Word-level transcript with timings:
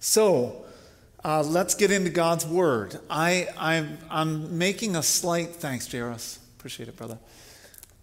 So, 0.00 0.64
uh, 1.24 1.42
let's 1.42 1.74
get 1.74 1.90
into 1.90 2.10
God's 2.10 2.46
Word. 2.46 2.96
I, 3.10 3.48
I'm, 3.58 3.98
I'm 4.08 4.56
making 4.56 4.94
a 4.94 5.02
slight, 5.02 5.56
thanks, 5.56 5.90
Jairus. 5.90 6.38
Appreciate 6.56 6.88
it, 6.88 6.96
brother. 6.96 7.18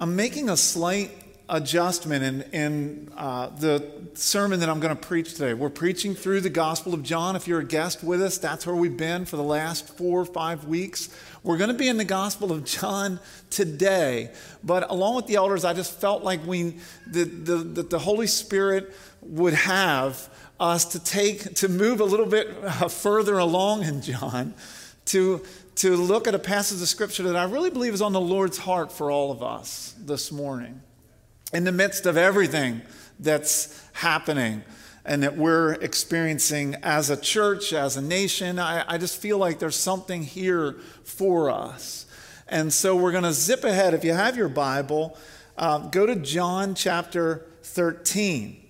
I'm 0.01 0.17
making 0.17 0.49
a 0.49 0.57
slight 0.57 1.11
adjustment 1.47 2.23
in, 2.23 2.41
in 2.51 3.11
uh, 3.15 3.47
the 3.47 3.89
sermon 4.13 4.59
that 4.59 4.69
I'm 4.69 4.79
going 4.79 4.95
to 4.95 5.01
preach 5.01 5.33
today. 5.33 5.53
We're 5.53 5.69
preaching 5.69 6.15
through 6.15 6.41
the 6.41 6.49
Gospel 6.49 6.93
of 6.93 7.03
John. 7.03 7.35
If 7.35 7.47
you're 7.47 7.59
a 7.59 7.65
guest 7.65 8.03
with 8.03 8.21
us, 8.21 8.37
that's 8.39 8.65
where 8.65 8.75
we've 8.75 8.97
been 8.97 9.25
for 9.25 9.37
the 9.37 9.43
last 9.43 9.95
four 9.97 10.19
or 10.19 10.25
five 10.25 10.65
weeks. 10.65 11.09
We're 11.43 11.57
going 11.57 11.69
to 11.69 11.77
be 11.77 11.87
in 11.87 11.97
the 11.97 12.05
Gospel 12.05 12.51
of 12.51 12.65
John 12.65 13.19
today. 13.49 14.31
But 14.63 14.89
along 14.89 15.15
with 15.15 15.27
the 15.27 15.35
elders, 15.35 15.63
I 15.63 15.73
just 15.73 15.99
felt 16.01 16.23
like 16.23 16.45
we, 16.45 16.77
the, 17.07 17.23
the, 17.23 17.55
the, 17.57 17.83
the 17.83 17.99
Holy 17.99 18.27
Spirit 18.27 18.93
would 19.25 19.53
have 19.53 20.29
us 20.59 20.85
to 20.85 21.03
take, 21.03 21.55
to 21.55 21.67
move 21.67 21.99
a 21.99 22.05
little 22.05 22.25
bit 22.25 22.55
uh, 22.63 22.87
further 22.87 23.37
along 23.37 23.83
in 23.83 24.01
John, 24.01 24.53
to, 25.05 25.43
to 25.75 25.97
look 25.97 26.27
at 26.27 26.35
a 26.35 26.39
passage 26.39 26.81
of 26.81 26.87
Scripture 26.87 27.23
that 27.23 27.35
I 27.35 27.43
really 27.43 27.69
believe 27.69 27.93
is 27.93 28.01
on 28.01 28.13
the 28.13 28.21
Lord's 28.21 28.57
heart 28.57 28.91
for 28.91 29.11
all 29.11 29.31
of 29.31 29.43
us 29.43 29.93
this 29.99 30.31
morning 30.31 30.81
in 31.53 31.63
the 31.63 31.71
midst 31.71 32.05
of 32.05 32.17
everything 32.17 32.81
that's 33.19 33.81
happening 33.93 34.63
and 35.05 35.21
that 35.21 35.37
we're 35.37 35.73
experiencing 35.73 36.75
as 36.81 37.09
a 37.09 37.17
church, 37.17 37.73
as 37.73 37.95
a 37.95 38.01
nation, 38.01 38.57
I, 38.57 38.83
I 38.87 38.97
just 38.97 39.21
feel 39.21 39.37
like 39.37 39.59
there's 39.59 39.75
something 39.75 40.23
here 40.23 40.77
for 41.03 41.51
us. 41.51 42.07
And 42.47 42.73
so 42.73 42.95
we're 42.95 43.11
going 43.11 43.23
to 43.23 43.33
zip 43.33 43.63
ahead. 43.63 43.93
If 43.93 44.03
you 44.03 44.13
have 44.13 44.35
your 44.35 44.49
Bible, 44.49 45.15
uh, 45.57 45.89
go 45.89 46.05
to 46.05 46.15
John 46.15 46.73
chapter 46.73 47.45
13. 47.61 48.64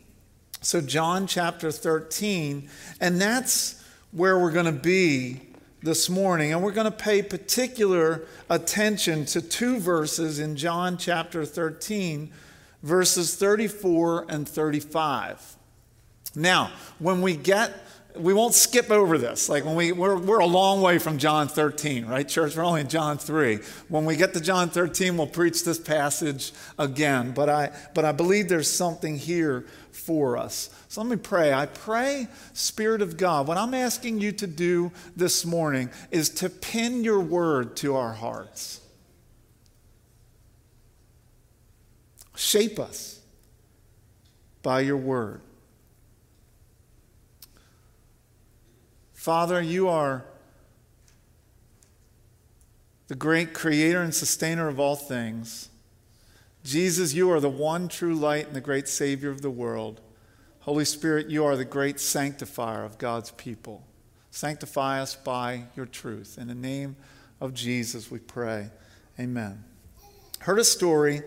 So, 0.66 0.82
John 0.82 1.28
chapter 1.28 1.72
13, 1.72 2.68
and 3.00 3.22
that's 3.22 3.84
where 4.12 4.40
we're 4.40 4.50
going 4.50 4.66
to 4.66 4.72
be 4.72 5.42
this 5.84 6.10
morning. 6.10 6.54
And 6.54 6.64
we're 6.64 6.72
going 6.72 6.92
to 6.92 6.98
pay 6.98 7.22
particular 7.22 8.24
attention 8.50 9.26
to 9.26 9.44
two 9.44 9.80
verses 9.80 10.40
in 10.40 10.56
John 10.56 10.98
chapter 10.98 11.46
13 11.46 12.32
verses 12.82 13.36
34 13.36 14.26
and 14.28 14.50
35. 14.50 15.56
Now, 16.36 16.72
when 16.98 17.22
we 17.22 17.36
get, 17.36 17.72
we 18.16 18.34
won't 18.34 18.56
skip 18.56 18.90
over 18.90 19.20
this. 19.20 19.50
Like 19.50 19.66
when 19.66 19.76
we, 19.76 19.92
we're, 19.92 20.18
we're 20.18 20.40
a 20.40 20.48
long 20.48 20.82
way 20.82 20.98
from 20.98 21.20
John 21.20 21.48
13, 21.48 22.06
right, 22.06 22.28
church? 22.28 22.56
We're 22.56 22.64
only 22.64 22.82
in 22.82 22.90
John 22.90 23.20
3. 23.20 23.60
When 23.88 24.06
we 24.06 24.16
get 24.16 24.34
to 24.34 24.42
John 24.42 24.70
13, 24.70 25.16
we'll 25.16 25.28
preach 25.28 25.64
this 25.64 25.80
passage 25.80 26.54
again. 26.80 27.34
But 27.34 27.50
I, 27.50 27.72
but 27.94 28.04
I 28.04 28.12
believe 28.12 28.50
there's 28.50 28.72
something 28.72 29.18
here 29.18 29.66
for 29.96 30.38
us. 30.38 30.70
So 30.88 31.02
let 31.02 31.10
me 31.10 31.16
pray. 31.16 31.54
I 31.54 31.66
pray, 31.66 32.28
Spirit 32.54 33.02
of 33.02 33.18
God, 33.18 33.48
what 33.48 33.58
I'm 33.58 33.74
asking 33.74 34.20
you 34.20 34.32
to 34.34 34.48
do 34.48 34.92
this 35.16 35.46
morning 35.46 35.90
is 36.12 36.30
to 36.30 36.50
pin 36.50 37.04
your 37.04 37.20
word 37.20 37.76
to 37.78 37.96
our 37.96 38.14
hearts. 38.14 38.82
Shape 42.36 42.80
us 42.80 43.22
by 44.62 44.82
your 44.82 44.98
word. 44.98 45.42
Father, 49.14 49.62
you 49.62 49.88
are 49.88 50.26
the 53.08 53.16
great 53.16 53.54
creator 53.54 54.02
and 54.02 54.14
sustainer 54.14 54.68
of 54.68 54.80
all 54.80 54.96
things. 54.96 55.70
Jesus, 56.66 57.14
you 57.14 57.30
are 57.30 57.40
the 57.40 57.48
one 57.48 57.88
true 57.88 58.16
light 58.16 58.48
and 58.48 58.56
the 58.56 58.62
great 58.62 58.88
Savior 58.88 59.30
of 59.30 59.44
the 59.44 59.52
world. 59.52 60.02
Holy 60.62 60.84
Spirit, 60.84 61.30
you 61.30 61.46
are 61.46 61.56
the 61.56 61.64
great 61.64 62.00
sanctifier 62.00 62.84
of 62.84 62.98
God's 62.98 63.30
people. 63.30 63.86
Sanctify 64.32 65.00
us 65.00 65.16
by 65.16 65.66
your 65.76 65.86
truth. 65.86 66.40
In 66.40 66.48
the 66.48 66.56
name 66.56 66.96
of 67.40 67.54
Jesus, 67.54 68.10
we 68.10 68.18
pray. 68.18 68.72
Amen. 69.20 69.64
Heard 70.40 70.58
a 70.58 70.64
story 70.64 71.22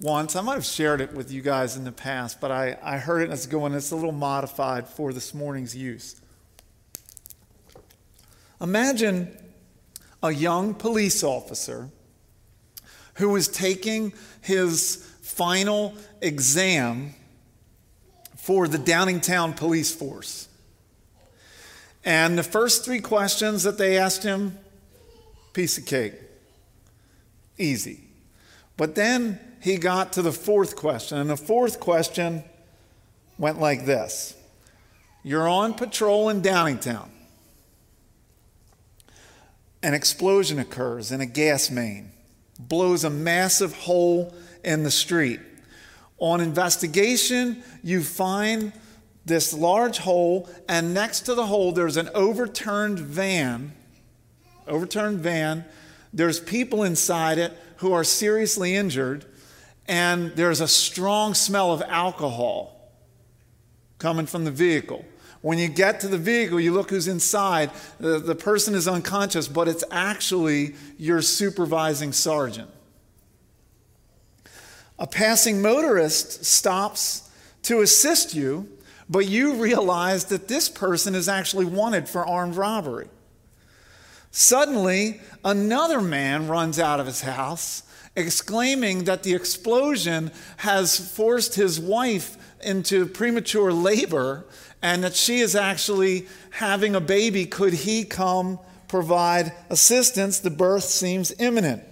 once. 0.00 0.34
I 0.34 0.40
might 0.40 0.54
have 0.54 0.64
shared 0.64 1.02
it 1.02 1.12
with 1.12 1.30
you 1.30 1.42
guys 1.42 1.76
in 1.76 1.84
the 1.84 1.92
past, 1.92 2.40
but 2.40 2.50
I, 2.50 2.78
I 2.82 2.96
heard 2.96 3.20
it 3.20 3.24
and 3.24 3.34
it's 3.34 3.44
going, 3.44 3.74
it's 3.74 3.90
a 3.90 3.94
little 3.94 4.10
modified 4.10 4.88
for 4.88 5.12
this 5.12 5.34
morning's 5.34 5.76
use. 5.76 6.18
Imagine 8.58 9.36
a 10.22 10.30
young 10.30 10.72
police 10.72 11.22
officer 11.22 11.90
who 13.18 13.30
was 13.30 13.48
taking 13.48 14.12
his 14.40 15.04
final 15.22 15.94
exam 16.20 17.14
for 18.36 18.66
the 18.66 18.78
Downingtown 18.78 19.56
police 19.56 19.94
force. 19.94 20.48
And 22.04 22.38
the 22.38 22.42
first 22.42 22.84
three 22.84 23.00
questions 23.00 23.64
that 23.64 23.76
they 23.76 23.98
asked 23.98 24.22
him, 24.22 24.58
piece 25.52 25.76
of 25.76 25.84
cake, 25.84 26.14
easy. 27.58 28.00
But 28.76 28.94
then 28.94 29.38
he 29.60 29.76
got 29.76 30.12
to 30.14 30.22
the 30.22 30.32
fourth 30.32 30.76
question. 30.76 31.18
And 31.18 31.28
the 31.28 31.36
fourth 31.36 31.80
question 31.80 32.44
went 33.36 33.60
like 33.60 33.84
this 33.84 34.36
You're 35.22 35.48
on 35.48 35.74
patrol 35.74 36.28
in 36.28 36.40
Downingtown. 36.40 37.10
An 39.82 39.94
explosion 39.94 40.58
occurs 40.58 41.12
in 41.12 41.20
a 41.20 41.26
gas 41.26 41.70
main, 41.70 42.12
blows 42.58 43.04
a 43.04 43.10
massive 43.10 43.74
hole 43.74 44.34
in 44.64 44.82
the 44.82 44.90
street. 44.90 45.40
On 46.18 46.40
investigation, 46.40 47.62
you 47.82 48.02
find 48.02 48.72
this 49.24 49.52
large 49.52 49.98
hole, 49.98 50.48
and 50.68 50.94
next 50.94 51.20
to 51.22 51.34
the 51.34 51.46
hole, 51.46 51.72
there's 51.72 51.96
an 51.96 52.08
overturned 52.14 52.98
van. 52.98 53.72
Overturned 54.66 55.20
van. 55.20 55.64
There's 56.12 56.40
people 56.40 56.82
inside 56.82 57.38
it 57.38 57.56
who 57.76 57.92
are 57.92 58.04
seriously 58.04 58.74
injured 58.74 59.24
and 59.88 60.32
there's 60.36 60.60
a 60.60 60.68
strong 60.68 61.32
smell 61.32 61.72
of 61.72 61.82
alcohol 61.82 62.92
coming 63.98 64.26
from 64.26 64.44
the 64.44 64.50
vehicle. 64.50 65.04
When 65.40 65.58
you 65.58 65.68
get 65.68 66.00
to 66.00 66.08
the 66.08 66.18
vehicle, 66.18 66.58
you 66.58 66.72
look 66.72 66.90
who's 66.90 67.08
inside. 67.08 67.70
The, 68.00 68.18
the 68.18 68.34
person 68.34 68.74
is 68.74 68.88
unconscious, 68.88 69.46
but 69.46 69.68
it's 69.68 69.84
actually 69.90 70.74
your 70.98 71.22
supervising 71.22 72.12
sergeant. 72.12 72.70
A 74.98 75.06
passing 75.06 75.62
motorist 75.62 76.44
stops 76.44 77.30
to 77.62 77.82
assist 77.82 78.34
you, 78.34 78.68
but 79.08 79.26
you 79.26 79.54
realize 79.54 80.24
that 80.26 80.48
this 80.48 80.68
person 80.68 81.14
is 81.14 81.28
actually 81.28 81.66
wanted 81.66 82.08
for 82.08 82.26
armed 82.26 82.56
robbery. 82.56 83.08
Suddenly, 84.32 85.20
another 85.44 86.00
man 86.00 86.48
runs 86.48 86.78
out 86.78 87.00
of 87.00 87.06
his 87.06 87.22
house 87.22 87.84
exclaiming 88.16 89.04
that 89.04 89.22
the 89.22 89.34
explosion 89.34 90.30
has 90.58 91.14
forced 91.14 91.54
his 91.54 91.78
wife 91.78 92.36
into 92.60 93.06
premature 93.06 93.72
labor 93.72 94.44
and 94.82 95.02
that 95.04 95.14
she 95.14 95.40
is 95.40 95.54
actually 95.54 96.28
having 96.50 96.94
a 96.94 97.00
baby. 97.00 97.46
Could 97.46 97.74
he 97.74 98.04
come 98.04 98.58
provide 98.86 99.52
assistance? 99.70 100.40
The 100.40 100.50
birth 100.50 100.84
seems 100.84 101.32
imminent. 101.38 101.82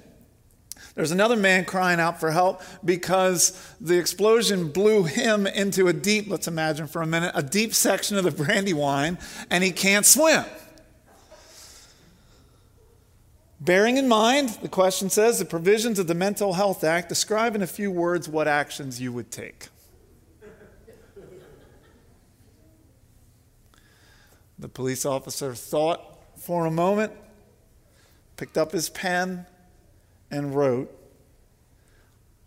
There's 0.95 1.11
another 1.11 1.37
man 1.37 1.67
crying 1.67 2.01
out 2.01 2.21
for 2.21 2.31
help 2.31 2.63
because 2.83 3.53
the 3.83 3.99
explosion 3.99 4.71
blew 4.71 5.05
him 5.05 5.47
into 5.47 5.89
a 5.89 5.93
deep, 5.93 6.27
let's 6.29 6.49
imagine 6.49 6.87
for 6.87 7.03
a 7.03 7.07
minute, 7.07 7.33
a 7.35 7.43
deep 7.43 7.75
section 7.75 8.17
of 8.17 8.25
the 8.25 8.31
Brandywine, 8.31 9.19
and 9.51 9.63
he 9.63 9.73
can't 9.73 10.07
swim. 10.07 10.45
Bearing 13.61 13.99
in 13.99 14.09
mind, 14.09 14.51
the 14.63 14.69
question 14.69 15.11
says, 15.11 15.39
the 15.39 15.45
provisions 15.45 15.99
of 15.99 16.07
the 16.07 16.15
Mental 16.15 16.55
Health 16.55 16.83
Act, 16.83 17.11
describe 17.11 17.55
in 17.55 17.63
a 17.63 17.67
few 17.67 17.91
words 17.91 18.27
what 18.27 18.49
actions 18.49 18.99
you 18.99 19.13
would 19.13 19.31
take. 19.31 19.69
The 24.59 24.69
police 24.69 25.05
officer 25.05 25.55
thought 25.55 26.03
for 26.37 26.67
a 26.67 26.71
moment, 26.71 27.13
picked 28.37 28.59
up 28.59 28.73
his 28.73 28.89
pen, 28.89 29.47
and 30.31 30.55
wrote, 30.55 30.93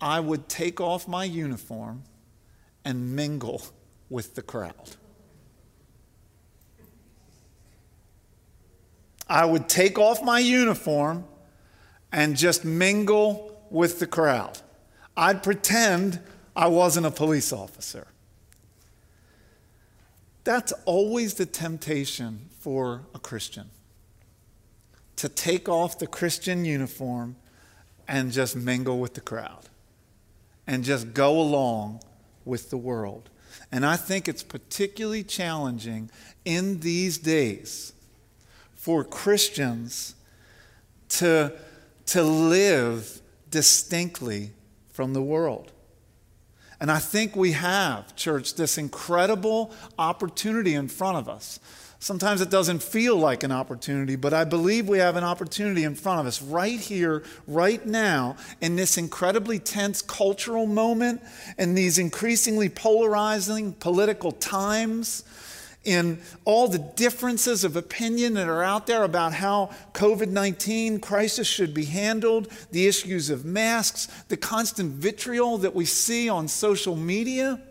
I 0.01 0.19
would 0.19 0.47
take 0.47 0.79
off 0.79 1.07
my 1.07 1.23
uniform 1.23 2.03
and 2.85 3.15
mingle 3.15 3.61
with 4.09 4.35
the 4.35 4.41
crowd. 4.41 4.95
I 9.27 9.45
would 9.45 9.69
take 9.69 9.99
off 9.99 10.23
my 10.23 10.39
uniform 10.39 11.25
and 12.11 12.35
just 12.35 12.65
mingle 12.65 13.63
with 13.69 13.99
the 13.99 14.07
crowd. 14.07 14.59
I'd 15.15 15.43
pretend 15.43 16.19
I 16.55 16.67
wasn't 16.67 17.05
a 17.05 17.11
police 17.11 17.53
officer. 17.53 18.07
That's 20.49 20.73
always 20.85 21.35
the 21.35 21.45
temptation 21.45 22.49
for 22.57 23.03
a 23.13 23.19
Christian 23.19 23.69
to 25.17 25.29
take 25.29 25.69
off 25.69 25.99
the 25.99 26.07
Christian 26.07 26.65
uniform 26.65 27.35
and 28.07 28.31
just 28.31 28.55
mingle 28.55 28.99
with 28.99 29.13
the 29.13 29.21
crowd 29.21 29.69
and 30.65 30.83
just 30.83 31.13
go 31.13 31.39
along 31.39 32.01
with 32.45 32.71
the 32.71 32.77
world. 32.77 33.29
And 33.71 33.85
I 33.85 33.95
think 33.95 34.27
it's 34.27 34.41
particularly 34.41 35.23
challenging 35.23 36.09
in 36.45 36.79
these 36.79 37.19
days 37.19 37.93
for 38.73 39.03
Christians 39.03 40.15
to, 41.09 41.53
to 42.07 42.23
live 42.23 43.21
distinctly 43.51 44.53
from 44.91 45.13
the 45.13 45.21
world. 45.21 45.73
And 46.81 46.89
I 46.89 46.99
think 46.99 47.35
we 47.35 47.51
have, 47.53 48.15
church, 48.15 48.55
this 48.55 48.77
incredible 48.77 49.71
opportunity 49.97 50.75
in 50.75 50.87
front 50.87 51.17
of 51.17 51.27
us. 51.27 51.59
Sometimes 52.01 52.39
it 52.39 52.49
doesn't 52.49 52.81
feel 52.81 53.17
like 53.17 53.43
an 53.43 53.51
opportunity, 53.51 54.15
but 54.15 54.33
I 54.33 54.45
believe 54.45 54.87
we 54.87 54.99
have 54.99 55.17
an 55.17 55.25
opportunity 55.25 55.83
in 55.83 55.95
front 55.95 56.21
of 56.21 56.25
us 56.25 56.41
right 56.41 56.79
here, 56.79 57.23
right 57.45 57.85
now, 57.85 58.37
in 58.61 58.77
this 58.77 58.97
incredibly 58.97 59.59
tense 59.59 60.01
cultural 60.01 60.65
moment, 60.65 61.21
in 61.57 61.75
these 61.75 61.97
increasingly 61.97 62.69
polarizing 62.69 63.73
political 63.73 64.31
times 64.31 65.25
in 65.85 66.21
all 66.43 66.67
the 66.67 66.79
differences 66.79 67.63
of 67.63 67.75
opinion 67.75 68.33
that 68.33 68.47
are 68.47 68.63
out 68.63 68.85
there 68.85 69.03
about 69.03 69.33
how 69.33 69.71
COVID 69.93 70.27
19 70.27 70.99
crisis 70.99 71.47
should 71.47 71.73
be 71.73 71.85
handled, 71.85 72.51
the 72.71 72.87
issues 72.87 73.29
of 73.29 73.45
masks, 73.45 74.07
the 74.27 74.37
constant 74.37 74.91
vitriol 74.91 75.57
that 75.59 75.73
we 75.73 75.85
see 75.85 76.27
on 76.27 76.47
social 76.47 76.95
media. 76.95 77.61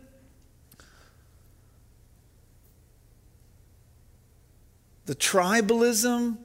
The 5.04 5.14
tribalism 5.14 6.37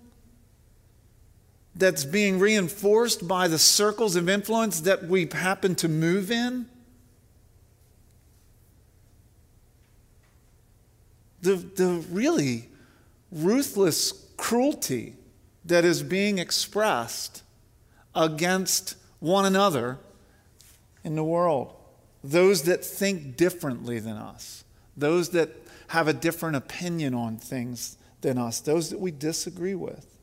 that's 1.76 2.06
being 2.06 2.40
reinforced 2.40 3.28
by 3.28 3.48
the 3.48 3.58
circles 3.58 4.16
of 4.16 4.30
influence 4.30 4.82
that 4.82 5.04
we 5.04 5.28
happen 5.32 5.76
to 5.76 5.90
move 5.90 6.30
in. 6.30 6.68
The, 11.44 11.56
the 11.56 12.04
really 12.10 12.70
ruthless 13.32 14.14
cruelty 14.38 15.16
that 15.66 15.86
is 15.86 16.02
being 16.02 16.40
expressed 16.40 17.44
against 18.16 18.96
one 19.20 19.46
another 19.46 19.98
in 21.04 21.16
the 21.16 21.24
world. 21.24 21.76
Those 22.24 22.64
that 22.64 22.84
think 22.84 23.36
differently 23.36 24.00
than 24.00 24.16
us, 24.16 24.64
those 24.96 25.30
that 25.30 25.50
have 25.88 26.08
a 26.08 26.14
different 26.14 26.56
opinion 26.56 27.14
on 27.14 27.38
things 27.38 27.98
than 28.22 28.38
us, 28.38 28.62
those 28.62 28.90
that 28.90 29.00
we 29.00 29.12
disagree 29.12 29.76
with. 29.76 30.18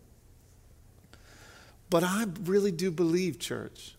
But 1.91 2.03
I 2.03 2.27
really 2.45 2.73
do 2.73 2.91
believe, 2.91 3.39
church, 3.39 3.95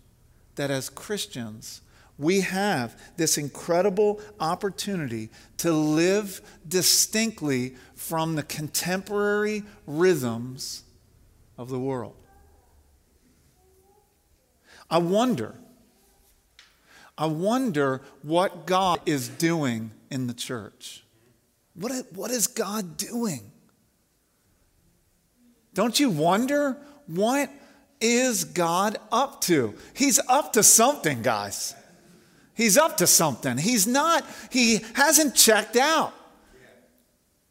that 0.56 0.72
as 0.72 0.90
Christians, 0.90 1.82
we 2.22 2.42
have 2.42 2.96
this 3.18 3.40
incredible 3.40 4.22
opportunity 4.40 5.30
to 5.58 5.72
live 5.72 6.40
distinctly 6.68 7.76
from 7.96 8.36
the 8.36 8.44
contemporary 8.44 9.64
rhythms 9.88 10.84
of 11.58 11.70
the 11.70 11.80
world. 11.80 12.16
I 14.88 15.00
wonder, 15.00 15.56
I 17.18 17.26
wonder 17.26 18.04
what 18.22 18.68
God 18.68 19.02
is 19.08 19.28
doing 19.28 19.90
in 20.12 20.28
the 20.28 20.34
church. 20.36 21.04
What, 21.74 21.92
what 22.14 22.30
is 22.30 22.46
God 22.46 22.98
doing? 22.98 23.52
Don't 25.74 26.00
you 26.00 26.12
wonder 26.12 26.78
what 27.08 27.50
is 28.00 28.44
God 28.44 28.98
up 29.12 29.42
to? 29.42 29.74
He's 29.96 30.20
up 30.28 30.54
to 30.54 30.62
something, 30.62 31.24
guys. 31.24 31.74
He's 32.62 32.78
up 32.78 32.98
to 32.98 33.08
something. 33.08 33.58
He's 33.58 33.88
not, 33.88 34.24
he 34.52 34.86
hasn't 34.94 35.34
checked 35.34 35.76
out. 35.76 36.14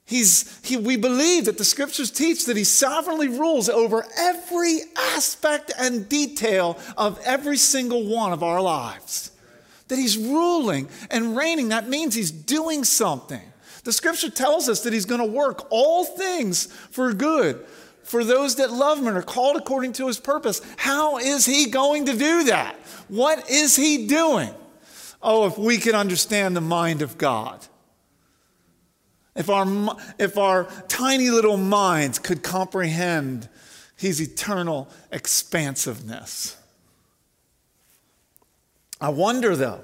He's, 0.05 0.61
he, 0.65 0.77
we 0.77 0.97
believe 0.97 1.47
that 1.47 1.59
the 1.59 1.65
scriptures 1.65 2.13
teach 2.13 2.47
that 2.47 2.57
he 2.57 2.63
sovereignly 2.63 3.27
rules 3.27 3.69
over 3.69 4.07
every 4.17 4.79
aspect 4.97 5.73
and 5.77 6.09
detail 6.09 6.79
of 6.97 7.19
every 7.25 7.57
single 7.57 8.07
one 8.07 8.33
of 8.33 8.45
our 8.45 8.61
lives. 8.61 9.33
That 9.89 9.97
he's 9.97 10.17
ruling 10.17 10.89
and 11.11 11.37
reigning. 11.37 11.71
That 11.71 11.89
means 11.89 12.15
he's 12.15 12.31
doing 12.31 12.85
something. 12.85 13.43
The 13.83 13.93
scripture 13.93 14.31
tells 14.31 14.69
us 14.69 14.85
that 14.85 14.93
he's 14.93 15.07
going 15.07 15.21
to 15.21 15.27
work 15.27 15.67
all 15.71 16.05
things 16.05 16.67
for 16.67 17.13
good 17.13 17.67
for 18.05 18.23
those 18.23 18.55
that 18.57 18.71
love 18.71 18.99
him 18.99 19.09
and 19.09 19.17
are 19.17 19.23
called 19.23 19.57
according 19.57 19.95
to 19.95 20.07
his 20.07 20.21
purpose. 20.21 20.61
How 20.77 21.19
is 21.19 21.47
he 21.47 21.67
going 21.69 22.07
to 22.07 22.17
do 22.17 22.45
that? 22.45 22.77
What 23.09 23.51
is 23.51 23.75
he 23.75 24.07
doing? 24.07 24.55
Oh, 25.23 25.47
if 25.47 25.59
we 25.59 25.79
could 25.79 25.95
understand 25.95 26.57
the 26.57 26.61
mind 26.61 27.03
of 27.03 27.19
God. 27.19 27.67
If 29.37 29.49
our, 29.49 29.67
if 30.19 30.39
our 30.39 30.65
tiny 30.89 31.31
little 31.31 31.57
minds 31.57 32.19
could 32.19 32.43
comprehend 32.43 33.49
his 33.97 34.21
eternal 34.21 34.89
expansiveness. 35.13 36.57
I 39.01 39.11
wonder, 39.11 39.57
though, 39.57 39.83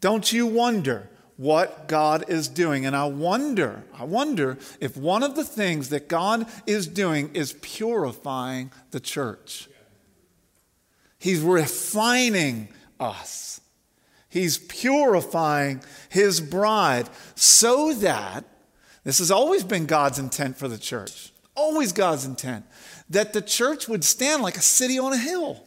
don't 0.00 0.32
you 0.32 0.46
wonder 0.46 1.08
what 1.36 1.88
God 1.88 2.24
is 2.28 2.48
doing? 2.48 2.86
And 2.86 2.94
I 2.94 3.06
wonder, 3.06 3.84
I 3.98 4.04
wonder 4.04 4.58
if 4.80 4.96
one 4.96 5.22
of 5.22 5.34
the 5.34 5.44
things 5.44 5.88
that 5.88 6.08
God 6.08 6.46
is 6.66 6.86
doing 6.86 7.30
is 7.34 7.54
purifying 7.62 8.70
the 8.90 9.00
church. 9.00 9.68
He's 11.18 11.40
refining 11.40 12.68
us. 13.00 13.60
He's 14.32 14.56
purifying 14.56 15.82
his 16.08 16.40
bride 16.40 17.10
so 17.34 17.92
that, 17.92 18.46
this 19.04 19.18
has 19.18 19.30
always 19.30 19.62
been 19.62 19.84
God's 19.84 20.18
intent 20.18 20.56
for 20.56 20.68
the 20.68 20.78
church, 20.78 21.34
always 21.54 21.92
God's 21.92 22.24
intent, 22.24 22.64
that 23.10 23.34
the 23.34 23.42
church 23.42 23.88
would 23.88 24.02
stand 24.02 24.42
like 24.42 24.56
a 24.56 24.62
city 24.62 24.98
on 24.98 25.12
a 25.12 25.18
hill. 25.18 25.62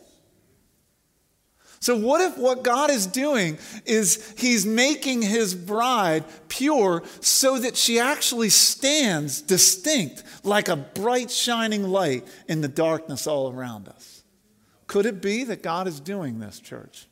So, 1.79 1.95
what 1.95 2.21
if 2.21 2.39
what 2.39 2.63
God 2.63 2.89
is 2.89 3.06
doing 3.06 3.59
is 3.85 4.33
He's 4.35 4.65
making 4.65 5.21
His 5.21 5.53
bride 5.53 6.23
pure 6.47 7.03
so 7.19 7.59
that 7.59 7.77
she 7.77 8.00
actually 8.00 8.50
stands 8.50 9.44
distinct 9.44 10.23
like 10.44 10.69
a 10.69 10.75
bright, 10.75 11.29
shining 11.29 11.83
light 11.83 12.27
in 12.47 12.61
the 12.61 12.68
darkness 12.68 13.27
all 13.27 13.51
around 13.51 13.88
us? 13.88 14.23
Could 14.88 15.06
it 15.06 15.21
be 15.21 15.44
that 15.44 15.61
God 15.61 15.88
is 15.88 16.00
doing 16.00 16.39
this, 16.39 16.59
church? 16.59 17.06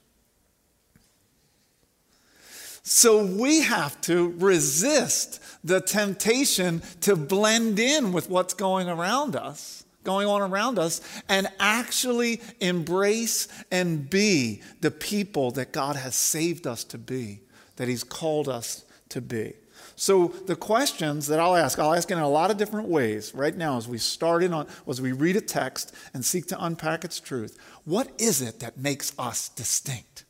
So 2.83 3.25
we 3.25 3.61
have 3.61 3.99
to 4.01 4.35
resist 4.37 5.41
the 5.63 5.79
temptation 5.79 6.81
to 7.01 7.15
blend 7.15 7.79
in 7.79 8.11
with 8.11 8.29
what's 8.29 8.53
going 8.53 8.89
around 8.89 9.37
us, 9.37 9.85
going 10.03 10.27
on 10.27 10.41
around 10.41 10.77
us, 10.77 10.99
and 11.29 11.47
actually 11.61 12.41
embrace 12.59 13.47
and 13.71 14.09
be 14.09 14.61
the 14.81 14.91
people 14.91 15.51
that 15.51 15.71
God 15.71 15.95
has 15.95 16.13
saved 16.13 16.67
us 16.67 16.83
to 16.85 16.97
be, 16.97 17.39
that 17.77 17.87
He's 17.87 18.03
called 18.03 18.49
us 18.49 18.83
to 19.09 19.21
be. 19.21 19.53
So 19.95 20.27
the 20.27 20.55
questions 20.57 21.27
that 21.27 21.39
I'll 21.39 21.55
ask, 21.55 21.79
I'll 21.79 21.93
ask 21.93 22.11
in 22.11 22.17
a 22.17 22.27
lot 22.27 22.51
of 22.51 22.57
different 22.57 22.89
ways 22.89 23.33
right 23.33 23.55
now 23.55 23.77
as 23.77 23.87
we 23.87 23.97
start 23.97 24.43
in 24.43 24.53
on, 24.53 24.67
as 24.89 24.99
we 24.99 25.13
read 25.13 25.37
a 25.37 25.41
text 25.41 25.95
and 26.13 26.25
seek 26.25 26.47
to 26.47 26.61
unpack 26.61 27.05
its 27.05 27.21
truth. 27.21 27.57
What 27.85 28.09
is 28.17 28.41
it 28.41 28.59
that 28.59 28.77
makes 28.77 29.17
us 29.17 29.47
distinct? 29.47 30.25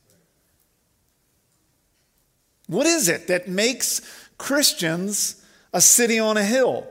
What 2.66 2.86
is 2.86 3.08
it 3.08 3.26
that 3.28 3.48
makes 3.48 4.00
Christians 4.38 5.44
a 5.72 5.80
city 5.80 6.18
on 6.18 6.36
a 6.36 6.44
hill? 6.44 6.86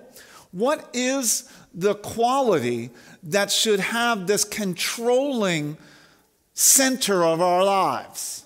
What 0.51 0.89
is 0.93 1.49
the 1.73 1.95
quality 1.95 2.91
that 3.23 3.51
should 3.51 3.79
have 3.79 4.27
this 4.27 4.43
controlling 4.43 5.77
center 6.53 7.23
of 7.23 7.41
our 7.41 7.63
lives? 7.63 8.45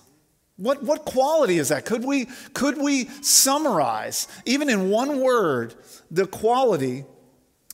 What, 0.56 0.82
what 0.82 1.04
quality 1.04 1.58
is 1.58 1.68
that? 1.68 1.84
Could 1.84 2.04
we, 2.04 2.26
could 2.52 2.78
we 2.78 3.06
summarize, 3.22 4.26
even 4.44 4.68
in 4.68 4.90
one 4.90 5.20
word, 5.20 5.74
the 6.10 6.26
quality 6.26 7.04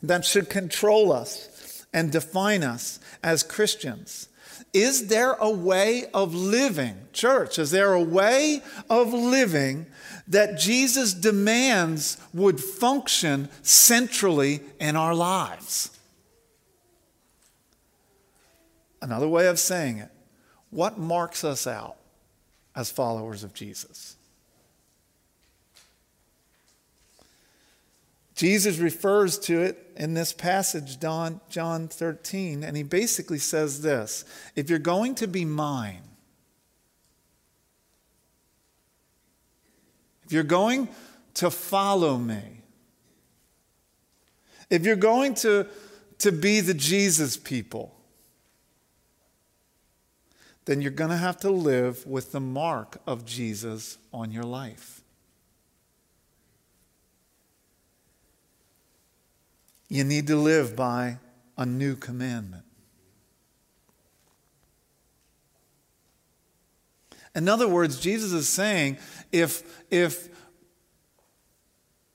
that 0.02 0.24
should 0.24 0.50
control 0.50 1.12
us 1.12 1.86
and 1.94 2.12
define 2.12 2.62
us 2.62 3.00
as 3.22 3.42
Christians? 3.42 4.28
Is 4.74 5.06
there 5.06 5.34
a 5.34 5.48
way 5.48 6.06
of 6.12 6.34
living, 6.34 6.96
church? 7.12 7.60
Is 7.60 7.70
there 7.70 7.92
a 7.92 8.02
way 8.02 8.60
of 8.90 9.12
living 9.12 9.86
that 10.26 10.58
Jesus 10.58 11.14
demands 11.14 12.18
would 12.34 12.60
function 12.60 13.48
centrally 13.62 14.60
in 14.80 14.96
our 14.96 15.14
lives? 15.14 15.96
Another 19.00 19.28
way 19.28 19.46
of 19.46 19.60
saying 19.60 19.98
it 19.98 20.10
what 20.70 20.98
marks 20.98 21.44
us 21.44 21.68
out 21.68 21.94
as 22.74 22.90
followers 22.90 23.44
of 23.44 23.54
Jesus? 23.54 24.13
Jesus 28.34 28.78
refers 28.78 29.38
to 29.40 29.60
it 29.60 29.92
in 29.96 30.14
this 30.14 30.32
passage, 30.32 30.98
John, 30.98 31.40
John 31.48 31.86
13, 31.86 32.64
and 32.64 32.76
he 32.76 32.82
basically 32.82 33.38
says 33.38 33.82
this 33.82 34.24
If 34.56 34.68
you're 34.68 34.80
going 34.80 35.14
to 35.16 35.28
be 35.28 35.44
mine, 35.44 36.02
if 40.24 40.32
you're 40.32 40.42
going 40.42 40.88
to 41.34 41.50
follow 41.50 42.16
me, 42.16 42.62
if 44.68 44.84
you're 44.84 44.96
going 44.96 45.34
to, 45.34 45.68
to 46.18 46.32
be 46.32 46.60
the 46.60 46.74
Jesus 46.74 47.36
people, 47.36 47.94
then 50.64 50.80
you're 50.80 50.90
going 50.90 51.10
to 51.10 51.16
have 51.16 51.36
to 51.38 51.50
live 51.50 52.04
with 52.04 52.32
the 52.32 52.40
mark 52.40 53.00
of 53.06 53.24
Jesus 53.24 53.98
on 54.12 54.32
your 54.32 54.42
life. 54.42 55.03
You 59.94 60.02
need 60.02 60.26
to 60.26 60.34
live 60.34 60.74
by 60.74 61.18
a 61.56 61.64
new 61.64 61.94
commandment. 61.94 62.64
In 67.32 67.48
other 67.48 67.68
words, 67.68 68.00
Jesus 68.00 68.32
is 68.32 68.48
saying 68.48 68.98
if, 69.30 69.84
if, 69.92 70.30